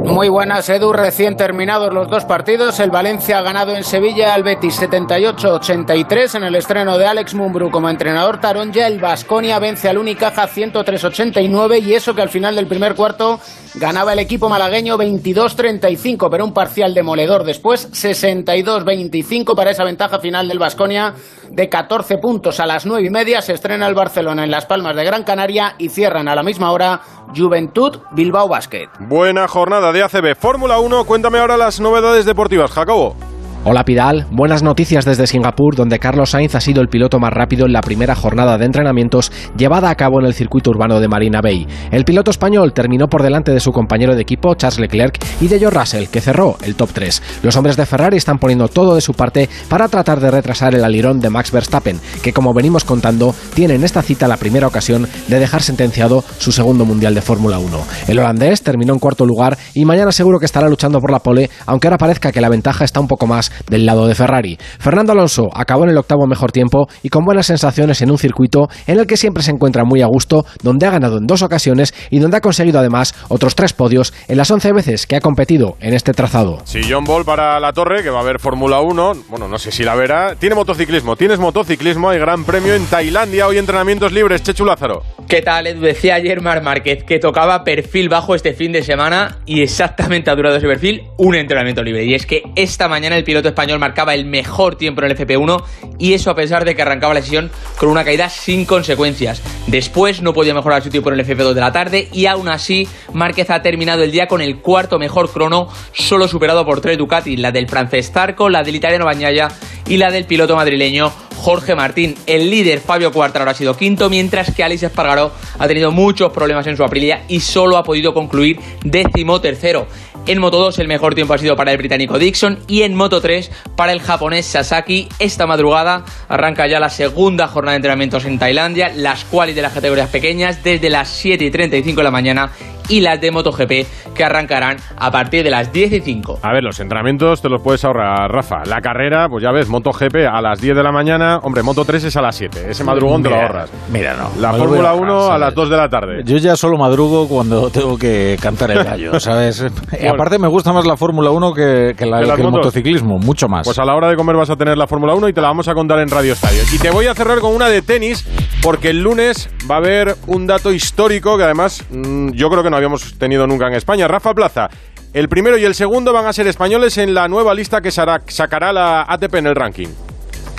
Muy 0.06 0.30
buenas, 0.30 0.69
Edu. 0.69 0.93
Recién 0.93 1.36
terminados 1.36 1.93
los 1.93 2.10
dos 2.10 2.23
partidos. 2.26 2.80
El 2.80 2.91
Valencia 2.91 3.39
ha 3.39 3.41
ganado 3.41 3.73
en 3.73 3.84
Sevilla 3.84 4.34
al 4.34 4.43
Betis 4.43 4.82
78-83 4.82 6.36
en 6.36 6.43
el 6.43 6.56
estreno 6.56 6.97
de 6.97 7.08
Alex 7.08 7.34
Mumbrú 7.36 7.71
como 7.71 7.89
entrenador 7.89 8.39
taronja. 8.39 8.88
El 8.88 8.99
Vasconia 8.99 9.60
vence 9.60 9.89
al 9.89 9.97
Unicaja 9.97 10.47
103-89 10.47 11.82
y 11.82 11.93
eso 11.95 12.13
que 12.13 12.21
al 12.21 12.30
final 12.30 12.56
del 12.56 12.67
primer 12.67 12.95
cuarto 12.95 13.39
ganaba 13.75 14.13
el 14.13 14.19
equipo 14.19 14.49
malagueño 14.49 14.97
22-35, 14.97 16.29
pero 16.29 16.45
un 16.45 16.53
parcial 16.53 16.93
demoledor 16.93 17.43
después 17.43 17.91
62-25 17.91 19.55
para 19.55 19.71
esa 19.71 19.83
ventaja 19.83 20.19
final 20.19 20.47
del 20.47 20.59
Vasconia 20.59 21.15
de 21.49 21.69
14 21.69 22.17
puntos 22.17 22.59
a 22.59 22.65
las 22.65 22.86
9 22.86 23.07
y 23.07 23.09
media. 23.09 23.41
Se 23.41 23.53
estrena 23.53 23.88
el 23.88 23.95
Barcelona 23.95 24.43
en 24.43 24.51
Las 24.51 24.65
Palmas 24.65 24.95
de 24.95 25.03
Gran 25.03 25.23
Canaria 25.23 25.75
y 25.77 25.89
cierran 25.89 26.27
a 26.27 26.36
la 26.36 26.43
misma 26.43 26.71
hora 26.71 27.01
Juventud 27.36 27.99
Bilbao 28.12 28.47
Basket. 28.47 28.89
Buena 28.99 29.47
jornada 29.47 29.91
de 29.91 30.03
ACB 30.03 30.36
Fórmula 30.36 30.79
1. 30.79 31.05
Cuéntame 31.05 31.39
ahora 31.39 31.57
las 31.57 31.79
novedades 31.79 32.25
deportivas, 32.25 32.71
Jacobo. 32.71 33.32
Hola 33.65 33.86
Pidal, 33.86 34.26
buenas 34.30 34.62
noticias 34.62 35.06
desde 35.06 35.26
Singapur, 35.26 35.78
donde 35.78 35.97
Carlos 35.97 36.32
Sainz 36.32 36.54
ha 36.54 36.60
sido 36.60 36.82
el 36.82 36.89
piloto 36.89 37.17
más 37.19 37.32
rápido 37.32 37.65
en 37.65 37.71
la 37.71 37.80
primera 37.80 38.13
jornada 38.13 38.58
de 38.58 38.65
entrenamientos 38.65 39.32
llevada 39.56 39.89
a 39.89 39.95
cabo 39.95 40.19
en 40.19 40.26
el 40.26 40.34
circuito 40.34 40.69
urbano 40.69 40.99
de 40.99 41.08
Marina 41.08 41.39
Bay. 41.41 41.65
El 41.89 42.04
piloto 42.04 42.30
español 42.30 42.73
terminó 42.73 43.08
por 43.08 43.23
delante 43.23 43.54
de 43.54 43.62
su 43.62 43.71
compañero 43.71 44.15
de 44.15 44.21
equipo 44.21 44.54
Charles 44.56 44.80
Leclerc 44.80 45.17
y 45.39 45.47
de 45.47 45.60
George 45.60 45.80
Russell, 45.80 46.08
que 46.08 46.19
cerró 46.19 46.58
el 46.62 46.76
top 46.76 46.89
3. 46.91 47.21
Los 47.41 47.56
hombres 47.56 47.78
de 47.78 47.86
Ferrari 47.86 48.17
están 48.17 48.38
poniendo 48.38 48.67
todo 48.67 48.95
de 48.95 49.02
su 49.02 49.13
parte 49.13 49.47
para 49.69 49.88
tratar 49.88 50.19
de 50.19 50.30
retrasar 50.30 50.76
el 50.76 50.84
alirón 50.84 51.21
de 51.21 51.30
Max 51.30 51.54
Verstappen, 51.54 52.02
que 52.21 52.34
como 52.34 52.54
venimos 52.54 52.84
contando, 52.84 53.34
tiene 53.54 53.76
en 53.76 53.86
esta 53.86 54.02
cita 54.02 54.28
la 54.28 54.36
primera 54.36 54.67
ocasión 54.67 55.08
de 55.30 55.39
dejar 55.39 55.62
sentenciado 55.62 56.26
su 56.38 56.52
segundo 56.52 56.84
mundial 56.84 57.15
de 57.15 57.21
Fórmula 57.21 57.60
1. 57.60 57.80
El 58.10 58.19
holandés 58.19 58.62
terminó 58.62 58.91
en 58.91 58.99
cuarto 58.99 59.26
lugar 59.26 59.58
y 59.73 59.86
mañana 59.86 60.12
seguro 60.12 60.38
que 60.38 60.47
estará 60.47 60.67
luchando 60.67 60.99
por 60.99 61.12
la 61.12 61.19
pole, 61.19 61.49
aunque 61.65 61.88
ahora 61.88 61.97
parezca 61.97 62.34
que 62.34 62.41
la 62.41 62.49
ventaja 62.49 62.84
está 62.84 62.99
un 62.99 63.08
poco 63.08 63.26
más 63.26 63.52
del 63.69 63.85
lado 63.85 64.07
de 64.07 64.15
Ferrari. 64.15 64.57
Fernando 64.79 65.11
Alonso 65.11 65.49
acabó 65.53 65.83
en 65.83 65.91
el 65.91 65.97
octavo 65.97 66.27
mejor 66.27 66.51
tiempo 66.51 66.87
y 67.01 67.09
con 67.09 67.25
buenas 67.25 67.47
sensaciones 67.47 68.01
en 68.01 68.11
un 68.11 68.17
circuito 68.17 68.67
en 68.87 68.99
el 68.99 69.07
que 69.07 69.17
siempre 69.17 69.43
se 69.43 69.51
encuentra 69.51 69.83
muy 69.83 70.01
a 70.01 70.07
gusto, 70.07 70.45
donde 70.61 70.85
ha 70.85 70.91
ganado 70.91 71.17
en 71.17 71.27
dos 71.27 71.41
ocasiones 71.41 71.93
y 72.09 72.19
donde 72.19 72.37
ha 72.37 72.41
conseguido 72.41 72.79
además 72.79 73.15
otros 73.29 73.55
tres 73.55 73.73
podios 73.73 74.13
en 74.27 74.37
las 74.37 74.49
11 74.49 74.73
veces 74.73 75.07
que 75.07 75.15
ha 75.15 75.21
competido 75.21 75.75
en 75.79 75.93
este 75.93 76.13
trazado. 76.13 76.59
Sí, 76.65 76.81
John 76.89 77.03
Ball 77.03 77.25
para 77.25 77.59
la 77.59 77.73
torre, 77.73 78.03
que 78.03 78.09
va 78.09 78.19
a 78.19 78.21
haber 78.21 78.39
Fórmula 78.39 78.81
1. 78.81 79.13
Bueno, 79.29 79.47
no 79.47 79.57
sé 79.57 79.71
si 79.71 79.83
la 79.83 79.95
verá. 79.95 80.35
Tiene 80.35 80.55
motociclismo, 80.55 81.15
tienes 81.15 81.39
motociclismo, 81.39 82.09
hay 82.09 82.19
gran 82.19 82.43
premio 82.43 82.73
en 82.73 82.85
Tailandia, 82.85 83.47
hoy 83.47 83.57
entrenamientos 83.57 84.11
libres. 84.11 84.43
Chechu 84.43 84.65
Lázaro. 84.65 85.03
¿Qué 85.27 85.41
tal, 85.41 85.67
Edu? 85.67 85.81
Decía 85.81 86.15
ayer 86.15 86.41
Mar 86.41 86.61
Márquez 86.61 87.03
que 87.03 87.19
tocaba 87.19 87.63
perfil 87.63 88.09
bajo 88.09 88.35
este 88.35 88.53
fin 88.53 88.71
de 88.71 88.83
semana 88.83 89.37
y 89.45 89.61
exactamente 89.61 90.29
ha 90.29 90.35
durado 90.35 90.57
ese 90.57 90.67
perfil 90.67 91.03
un 91.17 91.35
entrenamiento 91.35 91.81
libre. 91.81 92.05
Y 92.05 92.13
es 92.13 92.25
que 92.25 92.43
esta 92.55 92.87
mañana 92.87 93.17
el 93.17 93.23
piloto 93.23 93.42
español 93.49 93.79
marcaba 93.79 94.13
el 94.13 94.25
mejor 94.25 94.75
tiempo 94.75 95.01
en 95.01 95.12
el 95.12 95.17
FP1 95.17 95.63
y 95.99 96.13
eso 96.13 96.32
a 96.32 96.36
pesar 96.36 96.65
de 96.65 96.75
que 96.75 96.82
arrancaba 96.82 97.13
la 97.13 97.21
sesión 97.21 97.51
con 97.77 97.89
una 97.89 98.03
caída 98.03 98.29
sin 98.29 98.65
consecuencias. 98.65 99.41
Después 99.67 100.21
no 100.21 100.34
podía 100.34 100.53
mejorar 100.53 100.84
su 100.84 100.89
tiempo 100.89 101.12
en 101.12 101.19
el 101.19 101.25
FP2 101.25 101.53
de 101.53 101.62
la 101.62 101.71
tarde 101.71 102.08
y 102.12 102.25
aún 102.25 102.49
así 102.49 102.88
Márquez 103.13 103.49
ha 103.49 103.62
terminado 103.62 104.03
el 104.03 104.12
día 104.12 104.27
con 104.27 104.41
el 104.41 104.58
cuarto 104.60 104.99
mejor 104.99 105.32
crono, 105.32 105.67
solo 105.93 106.27
superado 106.27 106.65
por 106.65 106.82
tres 106.82 106.97
Ducati, 106.97 107.38
la 107.38 107.51
del 107.51 107.67
francés 107.67 108.12
Zarco, 108.12 108.49
la 108.49 108.63
del 108.63 108.75
italiano 108.75 109.06
Bañaya 109.06 109.49
y 109.88 109.97
la 109.97 110.12
del 110.12 110.25
piloto 110.25 110.56
madrileño 110.56 111.12
Jorge 111.43 111.75
Martín. 111.75 112.15
El 112.25 112.49
líder 112.49 112.79
Fabio 112.79 113.12
Quartararo 113.12 113.51
ha 113.51 113.53
sido 113.53 113.75
quinto, 113.75 114.10
mientras 114.10 114.53
que 114.53 114.63
Alice 114.63 114.86
Espargaró 114.86 115.32
ha 115.60 115.67
tenido 115.67 115.91
muchos 115.91 116.32
problemas 116.32 116.65
en 116.67 116.77
su 116.77 116.84
Aprilia 116.84 117.23
y 117.27 117.41
solo 117.41 117.77
ha 117.77 117.84
podido 117.84 118.13
concluir 118.13 118.60
décimo 118.84 119.41
tercero. 119.41 119.88
En 120.25 120.39
Moto 120.39 120.57
2 120.57 120.79
el 120.79 120.88
mejor 120.88 121.15
tiempo 121.15 121.33
ha 121.33 121.38
sido 121.38 121.57
para 121.57 121.73
el 121.73 121.77
británico 121.77 122.17
Dixon 122.17 122.59
y 122.67 122.83
en 122.83 122.95
Moto 122.95 123.19
3 123.19 123.51
para 123.75 123.91
el 123.91 123.99
japonés 123.99 124.45
Sasaki. 124.45 125.09
Esta 125.19 125.45
madrugada 125.45 126.05
arranca 126.29 126.65
ya 126.65 126.79
la 126.79 126.89
segunda 126.89 127.49
jornada 127.49 127.73
de 127.73 127.77
entrenamientos 127.77 128.23
en 128.23 128.39
Tailandia, 128.39 128.93
las 128.95 129.25
cuales 129.25 129.53
de 129.53 129.62
las 129.62 129.73
categorías 129.73 130.09
pequeñas 130.09 130.63
desde 130.63 130.89
las 130.89 131.09
7 131.09 131.43
y 131.43 131.51
35 131.51 131.99
de 131.99 132.03
la 132.05 132.12
mañana 132.12 132.51
y 132.89 133.01
las 133.01 133.19
de 133.21 133.31
MotoGP 133.31 134.13
que 134.15 134.23
arrancarán 134.23 134.77
a 134.97 135.11
partir 135.11 135.43
de 135.43 135.49
las 135.49 135.71
10 135.71 135.93
y 135.93 136.01
5. 136.01 136.39
A 136.41 136.53
ver, 136.53 136.63
los 136.63 136.79
entrenamientos 136.79 137.41
te 137.41 137.49
los 137.49 137.61
puedes 137.61 137.83
ahorrar, 137.85 138.29
Rafa. 138.31 138.63
La 138.65 138.81
carrera, 138.81 139.27
pues 139.29 139.43
ya 139.43 139.51
ves, 139.51 139.67
MotoGP 139.69 140.15
a 140.31 140.41
las 140.41 140.59
10 140.61 140.75
de 140.75 140.83
la 140.83 140.91
mañana, 140.91 141.39
hombre, 141.43 141.63
Moto 141.63 141.85
3 141.85 142.03
es 142.05 142.17
a 142.17 142.21
las 142.21 142.35
7. 142.35 142.65
Ese 142.69 142.83
madrugón 142.83 143.23
te 143.23 143.29
lo 143.29 143.35
ahorras. 143.35 143.69
Mira, 143.91 144.15
no. 144.15 144.29
La 144.39 144.53
Fórmula 144.53 144.89
a 144.89 144.91
ahorrar, 144.91 145.11
1 145.11 145.31
a 145.31 145.37
las 145.37 145.53
2 145.55 145.69
de 145.69 145.77
la 145.77 145.89
tarde. 145.89 146.21
Yo 146.25 146.37
ya 146.37 146.55
solo 146.55 146.77
madrugo 146.77 147.27
cuando 147.27 147.69
tengo 147.71 147.97
que 147.97 148.37
cantar 148.41 148.71
el 148.71 148.83
gallo, 148.83 149.19
¿sabes? 149.19 149.65
Aparte 150.11 150.37
me 150.39 150.47
gusta 150.47 150.71
más 150.73 150.85
la 150.85 150.97
Fórmula 150.97 151.31
1 151.31 151.53
que, 151.53 151.93
que 151.97 152.05
la- 152.05 152.19
¿Que 152.19 152.25
las 152.27 152.35
que 152.35 152.41
el 152.41 152.47
motos? 152.49 152.65
motociclismo, 152.65 153.17
mucho 153.19 153.47
más. 153.47 153.65
Pues 153.65 153.79
a 153.79 153.85
la 153.85 153.95
hora 153.95 154.09
de 154.09 154.15
comer 154.15 154.35
vas 154.35 154.49
a 154.49 154.55
tener 154.55 154.77
la 154.77 154.87
Fórmula 154.87 155.13
1 155.15 155.29
y 155.29 155.33
te 155.33 155.41
la 155.41 155.47
vamos 155.47 155.67
a 155.67 155.73
contar 155.73 155.99
en 155.99 156.09
Radio 156.09 156.33
Estadio. 156.33 156.61
Y 156.73 156.77
te 156.77 156.89
voy 156.91 157.07
a 157.07 157.13
cerrar 157.13 157.39
con 157.39 157.55
una 157.55 157.67
de 157.69 157.81
tenis, 157.81 158.25
porque 158.61 158.89
el 158.89 159.01
lunes 159.01 159.49
va 159.69 159.75
a 159.75 159.77
haber 159.79 160.15
un 160.27 160.47
dato 160.47 160.71
histórico 160.71 161.37
que 161.37 161.43
además 161.43 161.83
mm, 161.91 162.31
yo 162.31 162.49
creo 162.49 162.63
que 162.63 162.69
no 162.73 162.77
habíamos 162.77 163.13
tenido 163.19 163.45
nunca 163.45 163.67
en 163.67 163.75
España. 163.75 164.07
Rafa 164.07 164.33
Plaza, 164.33 164.67
el 165.13 165.29
primero 165.29 165.59
y 165.59 165.63
el 165.63 165.75
segundo 165.75 166.12
van 166.12 166.25
a 166.25 166.33
ser 166.33 166.47
españoles 166.47 166.97
en 166.97 167.13
la 167.13 167.27
nueva 167.27 167.53
lista 167.53 167.81
que 167.81 167.91
sacará 167.91 168.73
la 168.73 169.05
ATP 169.07 169.36
en 169.36 169.47
el 169.47 169.55
ranking. 169.55 169.89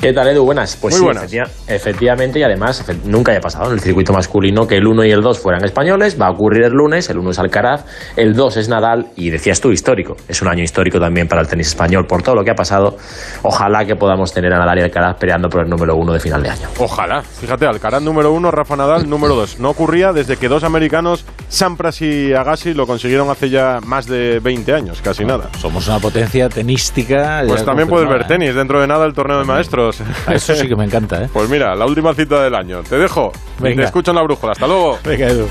¿Qué 0.04 0.12
tal, 0.12 0.28
Edu? 0.28 0.44
Buenas. 0.44 0.76
Pues 0.76 0.92
Muy 0.92 0.98
sí, 0.98 1.04
buenas. 1.06 1.22
efectiva- 1.32 1.48
efectivamente, 1.66 2.38
y 2.38 2.42
además 2.42 2.84
nunca 3.06 3.32
haya 3.32 3.40
pasado 3.40 3.68
en 3.68 3.72
el 3.72 3.80
circuito 3.80 4.12
masculino 4.12 4.66
que 4.66 4.76
el 4.76 4.86
1 4.86 5.02
y 5.06 5.10
el 5.10 5.22
2 5.22 5.38
fueran 5.38 5.64
españoles. 5.64 6.20
Va 6.20 6.26
a 6.26 6.30
ocurrir 6.30 6.64
el 6.64 6.72
lunes, 6.74 7.08
el 7.08 7.16
1 7.16 7.30
es 7.30 7.38
Alcaraz, 7.38 7.86
el 8.14 8.34
2 8.34 8.58
es 8.58 8.68
Nadal, 8.68 9.06
y 9.16 9.30
decías 9.30 9.62
tú, 9.62 9.70
histórico. 9.72 10.14
Es 10.28 10.42
un 10.42 10.48
año 10.48 10.62
histórico 10.62 11.00
también 11.00 11.26
para 11.26 11.40
el 11.40 11.48
tenis 11.48 11.68
español 11.68 12.04
por 12.06 12.22
todo 12.22 12.34
lo 12.34 12.44
que 12.44 12.50
ha 12.50 12.54
pasado. 12.54 12.98
Ojalá 13.44 13.86
que 13.86 13.96
podamos 13.96 14.30
tener 14.34 14.52
a 14.52 14.58
Nadal 14.58 14.78
y 14.80 14.82
Alcaraz 14.82 15.16
peleando 15.18 15.48
por 15.48 15.62
el 15.64 15.70
número 15.70 15.96
1 15.96 16.12
de 16.12 16.20
final 16.20 16.42
de 16.42 16.50
año. 16.50 16.68
Ojalá. 16.78 17.22
Fíjate, 17.22 17.64
Alcaraz 17.64 18.02
número 18.02 18.30
uno, 18.30 18.50
Rafa 18.50 18.76
Nadal 18.76 19.08
número 19.08 19.34
dos. 19.34 19.58
No 19.58 19.70
ocurría 19.70 20.12
desde 20.12 20.36
que 20.36 20.48
dos 20.48 20.64
americanos, 20.64 21.24
Sampras 21.48 22.02
y 22.02 22.34
Agassi, 22.34 22.74
lo 22.74 22.86
consiguieron 22.86 23.30
hace 23.30 23.48
ya 23.48 23.78
más 23.82 24.04
de 24.06 24.38
20 24.40 24.70
años, 24.74 25.00
casi 25.00 25.24
nada. 25.24 25.48
Somos 25.58 25.88
una 25.88 25.98
potencia 25.98 26.50
tenística. 26.50 27.42
Pues 27.48 27.64
también 27.64 27.88
puedes 27.88 28.06
ver 28.06 28.18
confirmada, 28.18 28.28
tenis 28.28 28.54
dentro 28.54 28.82
de 28.82 28.86
nada 28.86 29.06
el 29.06 29.14
torneo 29.14 29.38
de 29.38 29.44
maestros. 29.46 29.93
Eso 30.30 30.54
sí 30.54 30.68
que 30.68 30.76
me 30.76 30.84
encanta, 30.84 31.24
¿eh? 31.24 31.28
Pues 31.32 31.48
mira, 31.48 31.74
la 31.74 31.86
última 31.86 32.14
cita 32.14 32.42
del 32.42 32.54
año. 32.54 32.82
Te 32.82 32.96
dejo 32.98 33.32
y 33.58 33.62
te 33.62 33.68
Venga. 33.70 33.84
escucho 33.84 34.10
en 34.10 34.16
la 34.16 34.22
brújula. 34.22 34.52
Hasta 34.52 34.66
luego. 34.66 34.98
Venga, 35.04 35.26
Edu. 35.28 35.48